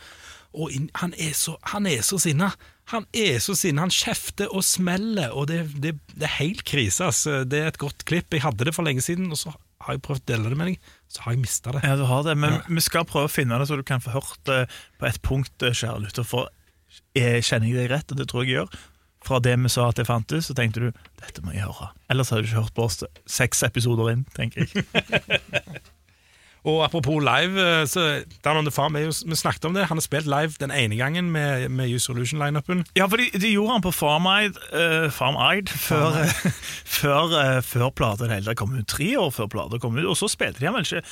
Og 0.56 0.72
inn, 0.72 0.90
han, 1.02 1.14
er 1.20 1.34
så, 1.38 1.58
han 1.74 1.86
er 1.90 2.02
så 2.06 2.20
sinna! 2.22 2.52
Han 2.88 3.04
er 3.12 3.42
så 3.44 3.52
sinna, 3.60 3.82
han 3.84 3.92
kjefter 3.92 4.48
og 4.56 4.64
smeller, 4.64 5.34
og 5.36 5.50
det, 5.50 5.58
det, 5.84 5.92
det 6.16 6.24
er 6.24 6.38
helt 6.38 6.62
krise. 6.64 7.04
Altså. 7.10 7.42
Det 7.44 7.60
er 7.60 7.68
et 7.68 7.78
godt 7.82 8.06
klipp. 8.08 8.32
Jeg 8.32 8.46
hadde 8.46 8.64
det 8.64 8.72
for 8.78 8.88
lenge 8.88 9.04
siden, 9.04 9.28
og 9.36 9.36
så 9.42 9.52
har 9.84 9.98
jeg 9.98 10.02
prøvd 10.06 10.22
å 10.24 10.28
dele 10.32 10.52
det 10.54 10.58
med 10.58 10.70
deg, 10.72 10.78
så 11.12 11.26
har 11.26 11.36
jeg 11.36 11.42
mista 11.44 11.74
det. 11.76 11.82
Ja, 11.84 11.98
du 12.00 12.06
har 12.08 12.24
det, 12.24 12.38
men 12.40 12.56
Ja. 12.56 12.62
vi 12.70 12.84
skal 12.86 13.04
prøve 13.06 13.28
å 13.28 13.34
finne 13.34 13.60
det 13.60 13.68
så 13.68 13.76
du 13.76 13.84
kan 13.84 14.00
få 14.00 14.16
hørt 14.16 14.40
det 14.48 14.62
på 15.00 15.06
et 15.10 15.20
punkt, 15.22 15.52
eh, 15.68 15.76
kjære 15.76 16.06
lytter. 16.06 16.24
For 16.28 16.48
jeg 17.14 17.44
kjenner 17.44 17.68
jeg 17.68 17.76
deg 17.82 17.92
rett, 17.92 18.12
og 18.16 18.18
det 18.24 18.30
tror 18.32 18.46
jeg 18.48 18.54
jeg 18.56 18.62
gjør, 18.62 18.80
fra 19.28 19.40
det 19.44 19.58
vi 19.60 19.70
sa 19.76 19.90
at 19.92 20.00
det 20.00 20.08
fantes, 20.08 20.48
så 20.48 20.56
tenkte 20.56 20.88
du 20.88 20.92
dette 21.20 21.44
må 21.44 21.52
jeg 21.52 21.68
høre. 21.68 21.92
Ellers 22.10 22.32
hadde 22.32 22.48
du 22.48 22.48
ikke 22.54 22.62
hørt 22.64 22.74
på 22.80 22.88
oss 22.88 23.04
seks 23.28 23.64
episoder 23.68 24.14
inn, 24.16 24.24
tenker 24.32 24.64
jeg. 24.64 24.88
Og 26.64 26.84
apropos 26.84 27.20
live, 27.20 27.60
eh, 27.62 27.86
så 27.88 28.24
Dan 28.44 28.58
on 28.58 28.66
the 28.66 28.72
Farm 28.72 28.96
jo, 28.96 29.12
Vi 29.26 29.36
snakket 29.36 29.66
om 29.66 29.74
det. 29.74 29.86
Han 29.88 29.98
har 29.98 30.02
spilt 30.02 30.26
live 30.26 30.54
den 30.60 30.72
ene 30.72 30.96
gangen 30.96 31.32
med, 31.32 31.70
med 31.70 31.90
Use 31.90 32.06
Solution-lineupen. 32.06 32.86
Ja, 32.96 33.06
for 33.06 33.18
de, 33.18 33.30
de 33.34 33.52
gjorde 33.52 33.72
han 33.72 33.82
på 33.82 33.92
Farm 33.92 34.26
Eid, 34.26 34.58
uh, 34.74 35.12
Farm 35.12 35.38
Eid 35.52 35.70
før, 35.70 36.22
eh, 36.24 36.34
før, 37.00 37.58
uh, 37.58 37.62
før 37.64 37.90
plata 37.90 38.54
kom 38.54 38.74
ut. 38.74 38.88
Tre 38.88 39.18
år 39.18 39.32
før 39.32 39.48
plata 39.48 39.78
kom 39.78 39.98
ut. 39.98 40.06
Og 40.06 40.18
så 40.18 40.28
spilte 40.28 40.60
de 40.60 40.66
han 40.66 40.76
vel 40.76 40.88
ikke 40.88 41.06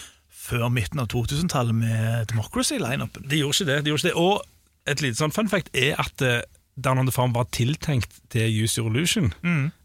før 0.46 0.68
midten 0.70 1.00
av 1.00 1.08
2000-tallet 1.14 1.76
med 1.76 2.28
Democracy-lineupen. 2.34 3.30
De 3.30 3.40
gjorde 3.40 3.62
ikke 3.62 3.72
det. 3.72 3.80
de 3.86 3.90
gjorde 3.90 4.06
ikke 4.06 4.14
det 4.14 4.22
Og 4.22 4.44
et 4.86 5.02
lite 5.02 5.18
sånn 5.18 5.34
fun 5.34 5.50
fact 5.50 5.72
er 5.74 5.98
at 6.02 6.22
uh, 6.22 6.42
Down 6.76 7.00
on 7.00 7.08
the 7.08 7.16
Farm 7.16 7.34
var 7.34 7.48
tiltenkt 7.56 8.20
til 8.30 8.52
Use 8.52 8.78
Your 8.78 8.92
Illusion, 8.92 9.32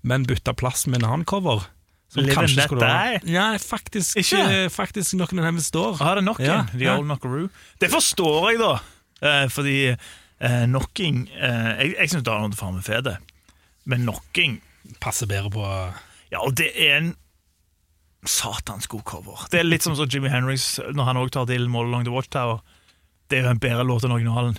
men 0.03 0.25
bytta 0.27 0.57
plass 0.59 0.89
med 0.91 0.99
en 0.99 1.07
annen 1.07 1.25
cover. 1.25 1.69
Som 2.11 2.27
kanskje 2.27 2.65
skulle 2.67 2.83
være- 2.83 3.21
Die? 3.23 3.33
Nei, 3.37 3.59
faktisk, 3.63 4.17
Ikke? 4.19 4.41
eh, 4.65 4.69
faktisk 4.69 5.15
noen 5.15 5.39
av 5.39 5.45
dem 5.53 5.61
står. 5.63 6.01
Ah, 6.03 6.15
det 6.17 6.23
er 6.25 6.27
nok 6.27 6.41
Ja, 6.43 6.57
The 6.73 6.79
ja. 6.85 6.97
Old 6.99 7.07
Knockaroo. 7.07 7.49
Det 7.81 7.91
forstår 7.93 8.51
jeg, 8.51 8.59
da. 8.59 8.73
Eh, 9.23 9.47
fordi 9.49 9.77
eh, 9.95 10.65
Knocking 10.67 11.29
eh, 11.39 11.71
Jeg, 11.85 11.95
jeg 12.01 12.11
syns 12.11 12.25
Donald 12.27 12.55
Farm 12.59 12.75
med 12.75 12.83
fede, 12.85 13.17
men 13.87 14.01
Knocking 14.09 14.61
Passer 15.01 15.27
bedre 15.31 15.51
på 15.55 15.63
Ja, 16.33 16.41
og 16.43 16.55
det 16.57 16.71
er 16.75 16.97
en 16.99 17.15
satans 18.27 18.87
god 18.91 19.03
cover. 19.05 19.47
Det 19.51 19.61
er 19.61 19.65
litt 19.69 19.83
som 19.83 19.95
så 19.97 20.05
Jimmy 20.11 20.29
Henrys 20.29 20.79
når 20.93 21.05
han 21.09 21.17
òg 21.17 21.31
tar 21.33 21.47
til 21.49 21.69
Mall 21.73 21.87
Along 21.89 22.05
the 22.05 22.13
Watchtower. 22.13 22.61
Det 23.31 23.39
er 23.39 23.43
jo 23.47 23.51
en 23.55 23.59
bedre 23.63 23.85
låt 23.87 24.05
enn 24.05 24.13
originalen. 24.13 24.59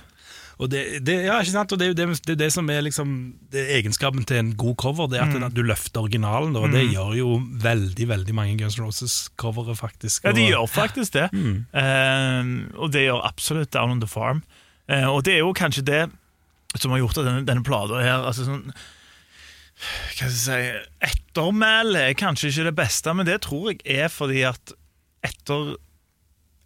Og 0.62 0.70
det, 0.70 0.82
det, 1.02 1.16
ja, 1.26 1.40
ikke 1.42 1.52
sant? 1.56 1.72
Og 1.74 1.80
det 1.82 1.88
det, 1.98 2.06
det, 2.28 2.36
det 2.38 2.48
som 2.54 2.68
er 2.70 2.84
liksom 2.86 3.14
det 3.50 3.64
er 3.64 3.72
egenskapen 3.80 4.24
til 4.30 4.38
en 4.38 4.52
god 4.62 4.76
cover, 4.78 5.08
det 5.10 5.18
er 5.18 5.26
at 5.26 5.34
Mm. 5.42 5.54
du 5.58 5.64
løfter 5.66 6.04
originalen. 6.04 6.54
Og 6.56 6.70
det 6.72 6.84
gjør 6.94 7.16
jo 7.18 7.30
veldig 7.64 8.08
veldig 8.12 8.36
mange 8.38 8.58
Guns 8.60 8.78
N' 8.78 8.86
Roses-covere, 8.86 9.74
faktisk. 9.76 10.24
Ja, 10.28 10.32
de 10.38 10.46
gjør 10.52 10.68
faktisk 10.70 11.14
det. 11.18 11.28
Mm. 11.34 11.66
Uh, 11.74 12.78
og 12.78 12.92
det 12.94 13.08
gjør 13.08 13.26
absolutt 13.26 13.72
Down 13.74 13.92
on 13.98 14.00
the 14.04 14.08
Farm. 14.12 14.44
Uh, 14.92 15.10
og 15.16 15.24
det 15.26 15.34
er 15.34 15.42
jo 15.42 15.54
kanskje 15.58 15.82
det 15.88 16.04
som 16.78 16.92
har 16.94 17.02
gjort 17.02 17.18
at 17.18 17.26
denne, 17.26 17.46
denne 17.46 17.64
plata 17.68 17.98
her 18.00 18.22
altså 18.30 18.46
sånn, 18.48 18.68
Hva 19.82 20.14
skal 20.14 20.28
jeg 20.30 20.38
si 20.38 20.58
Ettermælet 21.10 22.04
er 22.12 22.14
kanskje 22.20 22.52
ikke 22.52 22.68
det 22.70 22.76
beste, 22.78 23.14
men 23.18 23.26
det 23.28 23.40
tror 23.48 23.72
jeg 23.74 23.82
er 23.98 24.12
fordi 24.14 24.44
at 24.48 24.74
etter, 25.26 25.74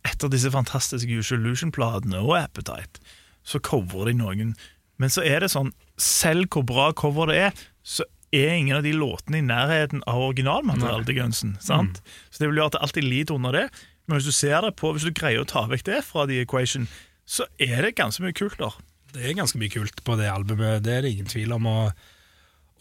etter 0.05 0.31
disse 0.34 0.51
fantastiske 0.51 1.15
Usual 1.21 1.41
Lution-platene 1.47 2.19
og 2.21 2.36
Appetite, 2.41 2.99
så 3.45 3.62
coverer 3.63 4.12
de 4.12 4.19
noen. 4.19 4.53
Men 5.01 5.12
så 5.12 5.23
er 5.27 5.43
det 5.43 5.51
sånn, 5.53 5.73
selv 6.01 6.49
hvor 6.53 6.65
bra 6.67 6.89
cover 6.97 7.31
det 7.31 7.39
er, 7.49 7.65
så 7.86 8.05
er 8.36 8.55
ingen 8.58 8.79
av 8.79 8.86
de 8.86 8.93
låtene 8.95 9.39
i 9.39 9.45
nærheten 9.45 10.01
av 10.10 10.23
originalmaterialet 10.29 11.08
til 11.10 11.19
Gunsen. 11.19 11.58
sant? 11.63 12.01
Så 12.31 12.41
det 12.41 12.49
vil 12.49 12.60
gjøre 12.60 12.73
at 12.73 12.77
det 12.77 12.84
alltid 12.88 13.08
lider 13.08 13.38
under 13.38 13.55
det. 13.55 13.67
Men 14.05 14.17
hvis 14.19 14.29
du 14.29 14.36
ser 14.36 14.65
det 14.65 14.75
på, 14.79 14.91
hvis 14.93 15.05
du 15.08 15.13
greier 15.15 15.43
å 15.43 15.49
ta 15.49 15.65
vekk 15.69 15.86
det 15.88 16.01
fra 16.08 16.25
The 16.29 16.41
Equation, 16.43 16.89
så 17.25 17.47
er 17.62 17.86
det 17.86 17.95
ganske 17.97 18.23
mye 18.25 18.36
kult 18.38 18.58
der. 18.62 18.75
Det 19.15 19.23
er 19.23 19.38
ganske 19.38 19.60
mye 19.62 19.71
kult 19.71 20.03
på 20.05 20.17
det 20.19 20.27
albumet, 20.29 20.84
det 20.84 20.93
er 20.93 21.05
det 21.05 21.13
ingen 21.15 21.29
tvil 21.31 21.55
om. 21.55 21.69
Og, 21.71 22.05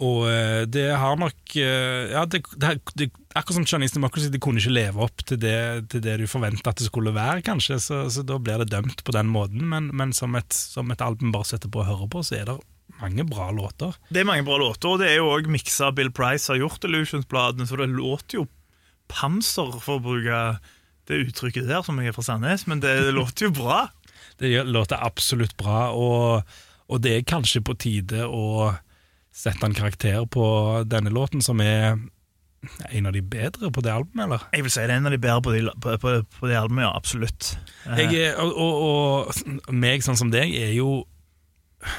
og 0.05 0.27
eh, 0.29 0.65
det 0.69 0.89
har 1.01 1.17
nok 1.21 1.57
eh, 1.61 2.11
Ja, 2.13 2.25
det, 2.29 2.43
det, 2.61 2.75
det, 2.99 3.09
akkurat 3.33 3.59
som 3.61 3.67
Chinese 3.69 3.97
Democracy, 3.97 4.29
det 4.33 4.43
kunne 4.45 4.61
ikke 4.61 4.75
leve 4.75 5.05
opp 5.07 5.25
til 5.27 5.41
det, 5.41 5.57
til 5.93 6.05
det 6.05 6.19
du 6.21 6.27
forventa 6.31 6.73
at 6.73 6.83
det 6.83 6.89
skulle 6.89 7.15
være, 7.15 7.45
kanskje, 7.47 7.81
så, 7.83 8.05
så 8.13 8.25
da 8.27 8.39
blir 8.43 8.63
det 8.63 8.73
dømt 8.75 9.05
på 9.07 9.15
den 9.17 9.31
måten. 9.33 9.65
Men, 9.71 9.91
men 9.97 10.15
som, 10.17 10.37
et, 10.39 10.53
som 10.55 10.93
et 10.93 11.05
album 11.05 11.33
bare 11.35 11.49
setter 11.55 11.73
på 11.73 11.83
og 11.83 11.91
hører 11.91 12.13
på, 12.13 12.25
så 12.27 12.39
er 12.41 12.51
det 12.51 12.59
mange 13.01 13.27
bra 13.27 13.49
låter. 13.55 13.97
Det 14.13 14.23
er 14.23 14.29
mange 14.29 14.47
bra 14.47 14.61
låter, 14.61 14.93
og 14.93 15.03
det 15.03 15.11
er 15.11 15.19
jo 15.19 15.33
òg 15.33 15.49
miksa 15.51 15.91
Bill 15.97 16.13
Price 16.15 16.53
har 16.53 16.61
gjort 16.61 16.85
Illusions-bladene, 16.87 17.67
så 17.69 17.81
det 17.81 17.91
låter 17.95 18.43
jo 18.43 18.47
panser, 19.11 19.73
for 19.85 19.99
å 19.99 20.05
bruke 20.05 20.45
det 21.09 21.21
uttrykket 21.27 21.69
der, 21.69 21.83
som 21.85 21.99
jeg 22.01 22.13
er 22.13 22.17
fra 22.17 22.25
Sandnes, 22.25 22.67
men 22.71 22.81
det 22.85 22.97
låter 23.15 23.49
jo 23.49 23.55
bra. 23.63 23.87
Det 24.41 24.49
låter 24.67 24.99
absolutt 24.99 25.53
bra, 25.55 25.93
og, 25.95 26.57
og 26.91 27.03
det 27.05 27.13
er 27.15 27.27
kanskje 27.29 27.61
på 27.63 27.77
tide 27.79 28.25
å 28.27 28.73
sette 29.35 29.67
en 29.67 29.75
karakter 29.75 30.25
på 30.31 30.47
denne 30.87 31.11
låten, 31.13 31.43
som 31.43 31.61
er 31.63 31.97
en 32.91 33.07
av 33.07 33.13
de 33.13 33.23
bedre 33.23 33.71
på 33.75 33.83
det 33.85 33.93
albumet, 33.93 34.25
eller? 34.27 34.45
Jeg 34.55 34.65
vil 34.65 34.73
si 34.73 34.85
det 34.85 34.95
er 34.95 35.01
en 35.01 35.09
av 35.11 35.15
de 35.15 35.21
bedre 35.21 35.43
på, 35.45 35.55
de, 35.55 35.65
på, 35.83 35.97
på, 36.01 36.13
på 36.39 36.51
det 36.51 36.59
albumet, 36.59 36.87
ja, 36.87 36.93
absolutt. 36.97 37.55
Eh, 37.91 38.05
Jeg 38.05 38.31
er, 38.31 38.39
og, 38.41 38.55
og, 38.55 39.33
og 39.67 39.75
meg, 39.75 40.05
sånn 40.07 40.19
som 40.21 40.31
deg, 40.33 40.55
er 40.57 40.73
jo 40.77 41.03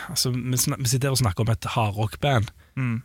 altså, 0.10 0.32
vi, 0.34 0.58
sitter 0.58 1.10
her 1.10 1.18
og 1.18 1.22
snakker 1.22 1.46
om 1.46 1.52
et 1.54 1.68
hardrockband, 1.76 2.50
mm. 2.80 2.96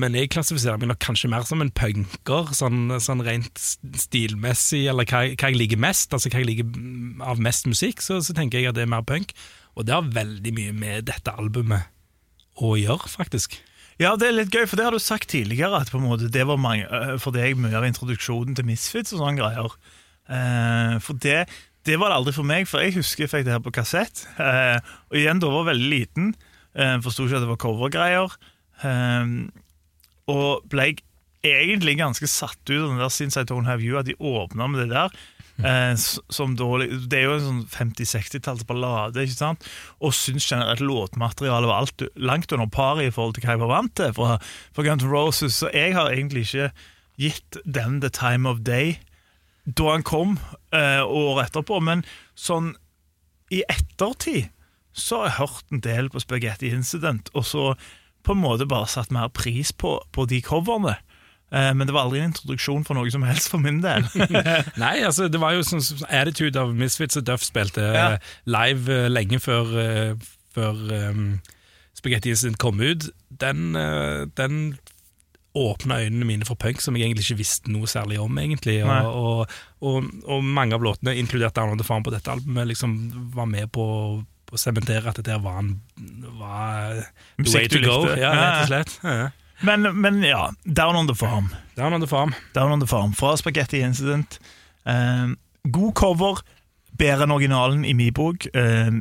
men 0.00 0.18
jeg 0.18 0.32
klassifiserer 0.34 0.80
meg 0.80 0.90
nok 0.90 1.02
kanskje 1.04 1.30
mer 1.30 1.46
som 1.46 1.62
en 1.62 1.72
punker, 1.74 2.50
sånn, 2.56 2.96
sånn 3.02 3.22
rent 3.26 3.62
stilmessig, 4.00 4.86
eller 4.90 5.06
hva, 5.06 5.26
hva 5.34 5.52
jeg 5.52 5.60
liker 5.60 5.82
mest, 5.84 6.14
altså 6.16 6.32
hva 6.32 6.42
jeg 6.42 6.50
liker 6.50 7.28
av 7.30 7.42
mest 7.42 7.68
musikk, 7.70 8.02
så, 8.04 8.18
så 8.24 8.36
tenker 8.36 8.60
jeg 8.62 8.72
at 8.72 8.80
det 8.80 8.88
er 8.88 8.94
mer 8.96 9.06
punk. 9.06 9.36
Og 9.74 9.86
det 9.86 9.94
har 9.94 10.10
veldig 10.14 10.52
mye 10.54 10.74
med 10.74 11.06
dette 11.10 11.32
albumet 11.34 11.90
å 12.62 12.76
gjøre, 12.78 13.10
faktisk. 13.10 13.56
Ja, 14.00 14.16
det 14.18 14.26
er 14.26 14.34
litt 14.34 14.54
gøy, 14.54 14.64
for 14.66 14.78
det 14.78 14.86
har 14.88 14.94
du 14.94 15.02
sagt 15.02 15.30
tidligere, 15.30 15.78
at 15.78 15.92
på 15.92 16.00
en 16.00 16.08
måte 16.08 16.30
det 16.32 16.46
var 16.48 16.58
mange, 16.58 16.86
øh, 16.88 17.14
for 17.22 17.34
deg 17.36 17.54
mye 17.60 17.76
av 17.78 17.86
introduksjonen 17.86 18.56
til 18.58 18.66
Misfits 18.66 19.14
og 19.14 19.22
sånne 19.22 19.38
greier. 19.38 19.76
Eh, 20.26 20.96
for 21.04 21.20
det, 21.22 21.44
det 21.86 21.98
var 22.00 22.10
det 22.10 22.18
aldri 22.18 22.34
for 22.34 22.48
meg, 22.48 22.66
for 22.66 22.82
jeg 22.82 22.96
husker 22.96 23.26
jeg 23.26 23.32
fikk 23.32 23.46
det 23.46 23.54
her 23.54 23.62
på 23.62 23.74
kassett. 23.76 24.24
Eh, 24.42 24.80
og 25.12 25.20
igjen, 25.20 25.42
da 25.42 25.52
var 25.52 25.62
jeg 25.62 25.70
veldig 25.72 25.90
liten, 25.92 26.34
eh, 26.74 26.96
forsto 27.04 27.28
ikke 27.28 27.38
at 27.38 27.46
det 27.46 27.52
var 27.52 27.62
covergreier. 27.66 28.36
Eh, 28.82 29.34
og 30.34 30.66
ble 30.72 30.90
egentlig 31.44 31.98
ganske 32.00 32.26
satt 32.30 32.62
ut 32.70 32.80
av 32.80 32.88
den 32.88 33.02
der 33.02 33.12
Since 33.12 33.38
I 33.38 33.46
Don't 33.46 33.68
Have 33.68 33.84
You, 33.84 33.98
at 34.00 34.08
de 34.08 34.16
åpna 34.18 34.66
med 34.72 34.84
det 34.84 34.94
der. 34.96 35.14
Eh, 35.62 35.94
som 36.34 36.56
dårlig, 36.58 36.88
det 37.08 37.20
er 37.20 37.28
jo 37.28 37.34
en 37.36 37.44
sånn 37.44 37.60
50-60-tallsballade, 37.70 39.22
ikke 39.22 39.36
sant? 39.36 39.66
Og 40.02 40.14
syns 40.16 40.48
generelt 40.50 40.82
låtmaterialet 40.82 41.70
var 41.70 41.84
alt 41.84 42.06
langt 42.18 42.52
under 42.52 42.70
par 42.74 43.02
i 43.02 43.12
forhold 43.14 43.36
til 43.36 43.46
hva 43.46 43.54
jeg 43.54 43.62
var 43.62 43.70
vant 43.70 43.94
til 44.00 44.14
fra, 44.16 44.38
fra 44.74 44.86
Guns 44.86 45.06
Roses. 45.06 45.60
Så 45.62 45.70
jeg 45.70 45.94
har 45.94 46.10
egentlig 46.10 46.48
ikke 46.48 46.72
gitt 47.22 47.60
den 47.64 48.00
the 48.02 48.10
time 48.10 48.50
of 48.50 48.64
day 48.66 48.98
da 49.64 49.94
han 49.94 50.02
kom, 50.04 50.38
eh, 50.74 51.00
året 51.06 51.48
etterpå. 51.48 51.78
Men 51.80 52.02
sånn 52.36 52.74
i 53.54 53.62
ettertid 53.70 54.50
så 54.94 55.22
har 55.22 55.30
jeg 55.30 55.38
hørt 55.38 55.72
en 55.72 55.84
del 55.86 56.10
på 56.10 56.22
Spaghetti 56.22 56.70
Incident, 56.74 57.30
og 57.34 57.46
så 57.46 57.64
på 58.24 58.34
en 58.34 58.42
måte 58.42 58.66
bare 58.68 58.88
satt 58.90 59.12
mer 59.14 59.30
pris 59.34 59.72
på, 59.72 59.98
på 60.12 60.26
de 60.30 60.40
coverne. 60.44 60.96
Eh, 61.54 61.70
men 61.78 61.86
det 61.86 61.94
var 61.94 62.08
aldri 62.08 62.18
en 62.22 62.32
introduksjon 62.32 62.82
for 62.86 62.98
noe 62.98 63.10
som 63.14 63.22
helst 63.26 63.50
for 63.52 63.62
min 63.62 63.78
del. 63.84 64.06
Nei, 64.84 64.94
altså 65.06 65.28
det 65.30 65.38
var 65.42 65.54
jo 65.54 65.62
sånn 65.66 65.84
attitude 66.08 66.58
av 66.58 66.72
Misfits 66.74 67.20
og 67.20 67.26
Duff 67.28 67.44
spilte 67.46 67.84
Ja. 67.94 68.06
eh, 68.16 68.32
live 68.50 68.90
eh, 68.90 69.10
lenge 69.12 69.38
før, 69.44 69.70
før 70.56 70.80
um, 71.12 71.28
Spaghetti 71.94 72.32
Incident 72.34 72.58
kom 72.62 72.82
ut. 72.82 73.06
Den, 73.30 73.74
den 74.38 74.58
åpna 75.54 76.00
øynene 76.02 76.26
mine 76.26 76.46
for 76.48 76.58
punk, 76.58 76.80
som 76.82 76.96
jeg 76.98 77.06
egentlig 77.06 77.28
ikke 77.28 77.38
visste 77.44 77.70
noe 77.70 77.86
særlig 77.90 78.18
om. 78.22 78.34
egentlig 78.42 78.80
Og, 78.82 79.06
og, 79.14 79.54
og, 79.86 80.08
og 80.26 80.42
mange 80.44 80.74
av 80.74 80.82
låtene, 80.82 81.14
inkludert 81.20 81.54
Down 81.54 81.70
on 81.76 81.78
the 81.78 81.86
Farm 81.86 82.02
på 82.06 82.10
dette 82.14 82.30
albumet, 82.34 82.66
liksom 82.72 82.96
var 83.36 83.46
med 83.46 83.70
på 83.74 83.84
å 84.54 84.58
sementere 84.60 85.10
at 85.10 85.18
dette 85.22 85.38
var, 85.42 85.62
en, 85.62 85.72
var 86.38 87.00
the 87.38 87.50
way 87.54 87.70
to 87.70 87.80
go. 87.82 88.00
Ja, 88.14 88.18
Ja, 88.18 88.34
rett 88.34 88.60
og 88.64 88.70
slett. 88.72 88.98
Ja. 89.06 89.30
Men, 89.64 90.00
men 90.00 90.22
ja, 90.22 90.50
Down 90.64 90.96
on 90.96 91.06
the 91.08 91.14
Farm. 91.14 91.48
Down 91.76 91.92
on 91.92 92.00
the 92.00 92.08
Farm. 92.08 92.34
Down 92.54 92.72
on 92.72 92.80
the 92.80 92.86
Farm 92.86 93.14
fra 93.14 93.36
Spaghetti 93.36 93.80
Incident. 93.80 94.38
Eh, 94.86 95.28
god 95.72 95.92
cover, 95.94 96.42
bedre 96.98 97.24
enn 97.24 97.32
originalen 97.32 97.84
i 97.84 97.94
min 97.96 98.12
bok. 98.14 98.46
Eh, 98.54 98.92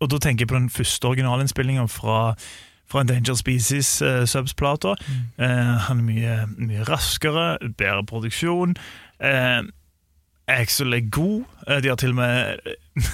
og 0.00 0.10
da 0.10 0.20
tenker 0.22 0.44
jeg 0.44 0.52
på 0.52 0.58
den 0.58 0.70
første 0.70 1.10
originalinnspillinga 1.10 1.88
fra, 1.90 2.34
fra 2.90 3.02
Endangered 3.02 3.40
Species 3.40 4.02
eh, 4.02 4.22
Subs-plata. 4.26 4.94
Eh, 5.38 5.74
han 5.88 6.04
er 6.04 6.06
mye, 6.06 6.38
mye 6.56 6.86
raskere, 6.86 7.56
bedre 7.78 8.06
produksjon. 8.06 8.76
Eh, 9.18 9.62
Axel 10.46 10.94
er 10.94 11.10
god. 11.10 11.44
Eh, 11.66 11.82
de 11.82 11.90
har 11.90 11.98
til 11.98 12.14
og 12.14 12.20
med 12.22 12.58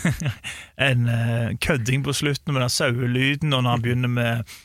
en 0.91 1.09
eh, 1.09 1.57
kødding 1.65 2.05
på 2.05 2.13
slutten 2.13 2.53
med 2.53 2.63
den 2.67 2.77
sauelyden, 2.77 3.53
og 3.53 3.63
når 3.63 3.71
han 3.71 3.83
begynner 3.87 4.13
med 4.13 4.59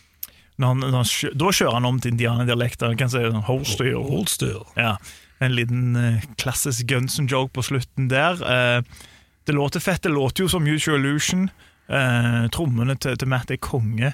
når 0.58 0.68
han, 0.68 0.84
når 0.84 0.98
han, 1.00 1.38
Da 1.40 1.52
kjører 1.52 1.78
han 1.80 1.88
om 1.90 2.00
til 2.02 2.14
indianerdialekter. 2.14 2.92
Han 2.92 3.00
kan 3.00 3.12
si 3.12 3.24
Holster. 3.48 3.94
Hold 3.98 4.30
still. 4.32 4.62
Ja, 4.78 4.96
en 5.44 5.56
liten 5.58 5.96
uh, 5.98 6.24
klassisk 6.38 6.88
Guns 6.90 7.20
N' 7.20 7.30
joke 7.32 7.54
på 7.54 7.66
slutten 7.66 8.10
der. 8.12 8.40
Uh, 8.42 8.84
det 9.48 9.56
låter 9.58 9.84
fett. 9.84 10.04
Det 10.04 10.14
låter 10.14 10.46
jo 10.46 10.50
som 10.50 10.64
Mutual 10.64 11.02
Illusion. 11.02 11.50
Uh, 11.90 12.48
trommene 12.54 12.96
til, 12.96 13.18
til 13.18 13.28
Matt 13.28 13.52
er 13.52 13.62
konge. 13.62 14.14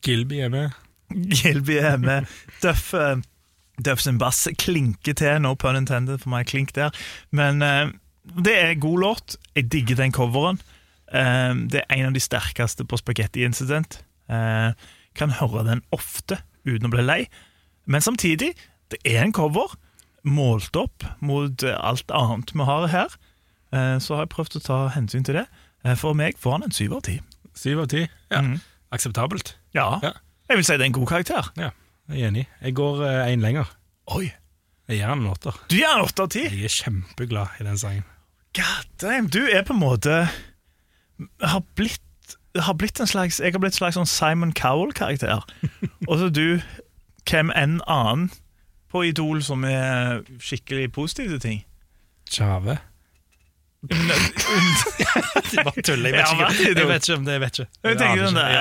Gilby 0.00 0.40
er 0.42 0.50
med. 0.50 0.78
Gilby 1.10 1.76
er 1.78 2.00
med. 2.00 2.26
Duff, 2.62 2.94
Duff 3.78 4.00
sin 4.02 4.18
bass 4.18 4.48
klinker 4.58 5.14
til, 5.14 5.38
no 5.44 5.52
pun 5.54 5.78
intended 5.78 6.18
for 6.24 6.32
meg, 6.32 6.48
klink 6.50 6.72
der. 6.74 6.90
Men 7.30 7.62
det 8.24 8.56
er 8.56 8.80
god 8.82 8.98
låt. 9.04 9.36
Jeg 9.54 9.68
digger 9.70 10.00
den 10.00 10.16
coveren. 10.16 10.58
Eh, 11.12 11.54
det 11.70 11.82
er 11.84 11.96
en 11.98 12.06
av 12.10 12.12
de 12.16 12.20
sterkeste 12.22 12.84
på 12.86 12.98
Spaghetti 13.00 13.44
Incident. 13.46 14.02
Eh, 14.30 14.72
kan 15.18 15.30
høre 15.40 15.64
den 15.66 15.82
ofte 15.92 16.38
uten 16.64 16.86
å 16.86 16.92
bli 16.92 17.02
lei. 17.02 17.20
Men 17.90 18.00
samtidig, 18.04 18.52
det 18.92 18.98
er 19.04 19.24
en 19.24 19.32
cover 19.34 19.72
målt 20.24 20.76
opp 20.76 21.04
mot 21.24 21.62
eh, 21.66 21.74
alt 21.80 22.10
annet 22.14 22.52
vi 22.54 22.66
har 22.68 22.86
her. 22.92 23.16
Eh, 23.72 23.96
så 24.02 24.14
har 24.16 24.26
jeg 24.26 24.34
prøvd 24.36 24.58
å 24.60 24.64
ta 24.66 24.78
hensyn 24.94 25.24
til 25.26 25.40
det. 25.40 25.46
Eh, 25.84 25.96
For 25.98 26.14
meg 26.14 26.38
får 26.38 26.58
han 26.58 26.68
en 26.68 26.74
syv 26.76 26.94
av 26.98 27.02
ti. 27.08 27.18
Syv 27.58 27.80
av 27.86 27.90
ti. 27.90 28.04
Ja. 28.30 28.42
Mm. 28.46 28.58
Akseptabelt. 28.94 29.54
Ja, 29.74 29.98
Ja. 30.02 30.12
jeg 30.50 30.56
vil 30.58 30.64
si 30.66 30.72
det 30.76 30.82
er 30.82 30.90
en 30.90 30.98
god 30.98 31.08
karakter. 31.08 31.50
Ja, 31.56 31.70
jeg 32.10 32.22
er 32.22 32.28
enig. 32.30 32.46
Jeg 32.62 32.74
går 32.74 33.02
én 33.30 33.40
lenger. 33.42 33.70
Oi, 34.10 34.32
Jeg 34.90 34.98
gir 34.98 35.06
han 35.06 35.20
en 35.22 35.30
åtter. 35.30 35.54
Du 35.70 35.76
gir 35.76 35.86
en 35.86 36.02
åtte 36.02 36.22
av 36.24 36.28
ti? 36.34 36.40
Jeg 36.50 36.64
er 36.66 36.72
kjempeglad 36.74 37.60
i 37.60 37.64
den 37.64 37.78
sangen. 37.78 38.02
God 38.58 38.86
damn, 38.98 39.28
du 39.30 39.38
er 39.46 39.62
på 39.62 39.70
en 39.72 39.78
måte 39.78 40.28
Har 41.42 41.62
blitt, 41.76 42.02
har 42.56 42.74
blitt 42.74 43.00
en 43.00 43.06
slags 43.10 43.40
Jeg 43.40 43.52
har 43.52 43.58
blitt 43.62 43.74
en 43.74 43.78
slags 43.82 43.94
sånn 43.98 44.06
Simon 44.10 44.52
Cowell-karakter. 44.56 45.40
Og 46.08 46.14
så 46.20 46.28
du, 46.32 46.60
hvem 47.28 47.50
enn 47.56 47.80
annen 47.86 48.30
på 48.90 49.04
Idol 49.06 49.42
som 49.46 49.64
er 49.64 50.22
skikkelig 50.42 50.92
positiv 50.92 51.28
til 51.34 51.40
ting. 51.42 51.64
Tjave. 52.30 52.78
Jeg 53.80 53.88
Bare 55.64 55.82
tuller. 55.82 56.10
Jeg 56.12 56.20
vet 56.20 56.32
ikke, 56.34 56.46
jeg 56.76 56.88
vet 56.88 57.02
ikke 57.06 57.16
om 57.16 57.24
det 57.24 57.32
jeg 57.32 57.40
vet 57.40 57.58
ikke. 57.58 57.68
tenker 57.96 58.10
aner 58.10 58.26
sånn 58.26 58.36
ikke. 58.36 58.40
der, 58.40 58.50
Jeg 58.52 58.60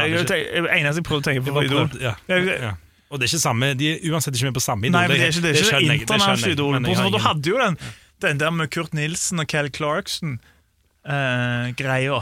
jeg 0.55 0.63
eneste 0.79 0.99
jeg 1.01 1.05
prøvde 1.09 1.19
å 1.19 1.21
tenke 1.27 1.41
på 1.43 1.51
var 1.51 1.59
på 1.59 1.63
Idol 1.67 1.87
ja. 1.99 2.13
Ja. 2.29 2.71
Og 3.09 3.15
det 3.17 3.23
er 3.25 3.29
ikke 3.33 3.41
samme, 3.41 3.73
de 3.73 3.85
er 3.89 3.97
uansett 4.13 4.37
ikke 4.37 4.45
med 4.51 4.57
på 4.59 4.63
samme 4.63 4.85
Idol. 4.85 4.93
Nei, 4.95 5.05
men 5.09 5.15
det 5.17 5.25
er 5.25 5.29
ikke, 5.33 5.43
det 5.43 5.49
er 5.49 5.53
ikke 5.57 5.65
det 6.45 6.53
Idol. 6.53 6.73
jeg 6.77 6.85
Du 7.11 7.17
hadde 7.25 7.45
jo 7.49 7.57
den, 7.59 7.75
den 8.21 8.37
der 8.39 8.51
med 8.53 8.69
Kurt 8.75 8.93
Nilsen 8.95 9.39
og 9.41 9.47
Kel 9.49 9.67
Clarkson-greia. 9.75 12.19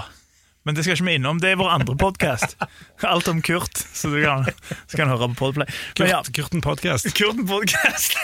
Men 0.67 0.75
det 0.75 0.83
skal 0.83 0.97
ikke 0.97 1.05
vi 1.07 1.13
innom. 1.15 1.37
Det 1.39 1.53
er 1.53 1.59
vår 1.61 1.69
andre 1.71 1.93
podkast. 1.95 2.57
Alt 3.07 3.29
om 3.31 3.37
Kurt, 3.41 3.77
så 3.77 4.09
du 4.11 4.17
kan, 4.19 4.43
så 4.91 4.99
kan 4.99 5.07
høre 5.07 5.29
på 5.31 5.37
Podplay. 5.39 5.69
Men 5.99 6.09
ja, 6.11 6.17
Kurt, 6.19 6.33
Kurten 6.35 6.63
podcast. 6.65 7.07
Kurten 7.19 7.47
podcast. 7.47 8.17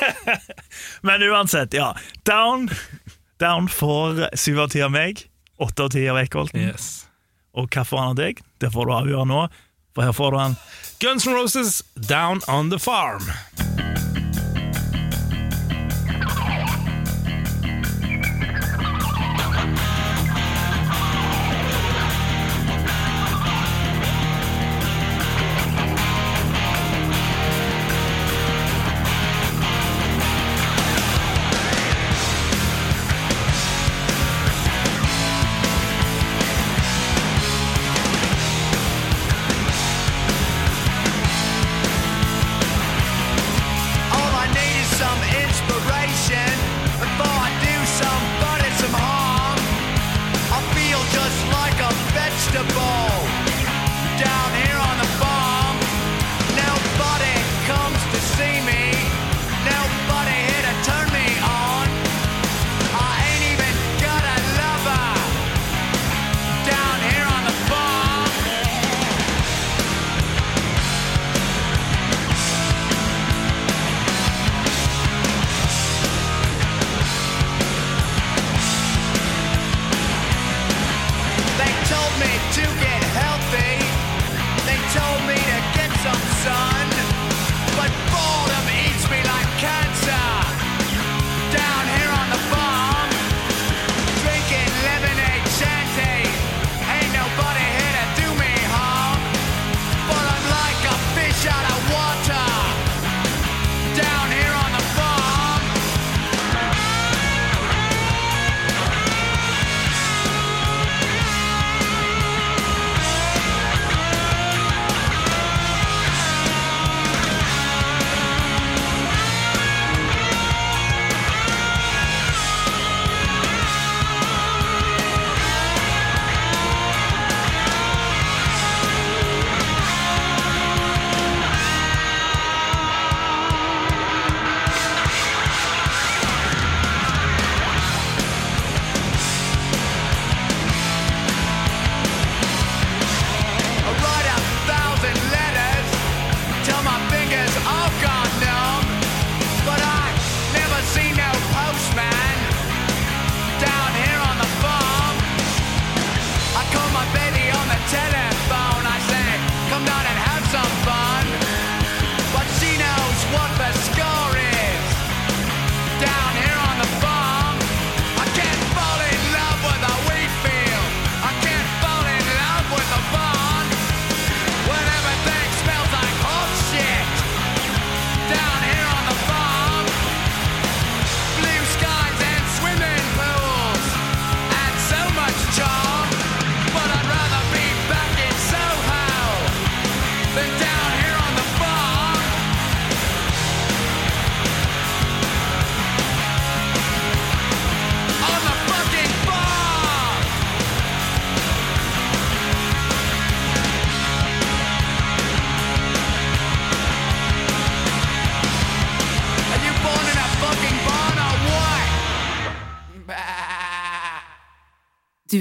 Men 1.08 1.24
uansett, 1.24 1.74
ja. 1.74 1.94
Down, 2.28 2.68
down 3.40 3.72
får 3.72 4.36
syv 4.36 4.60
av 4.66 4.76
ti 4.76 4.84
av 4.84 4.92
meg. 4.92 5.24
Åtte 5.64 5.88
av 5.88 5.96
ti 5.96 6.04
av 6.12 6.20
Eikholten. 6.20 6.68
Yes. 6.68 7.06
Og 7.56 7.72
hva 7.72 7.88
får 7.88 8.04
han 8.04 8.12
av 8.12 8.20
deg? 8.20 8.44
Det 8.60 8.74
får 8.76 8.92
du 8.92 8.96
avgjøre 9.00 9.30
nå. 9.32 9.46
For 9.96 10.04
her 10.04 10.20
får 10.20 10.36
du 10.36 10.42
han 10.42 10.60
Guns 11.00 11.28
N' 11.28 11.40
Roses, 11.40 11.80
Down 11.96 12.44
on 12.52 12.76
the 12.76 12.82
Farm. 12.84 13.24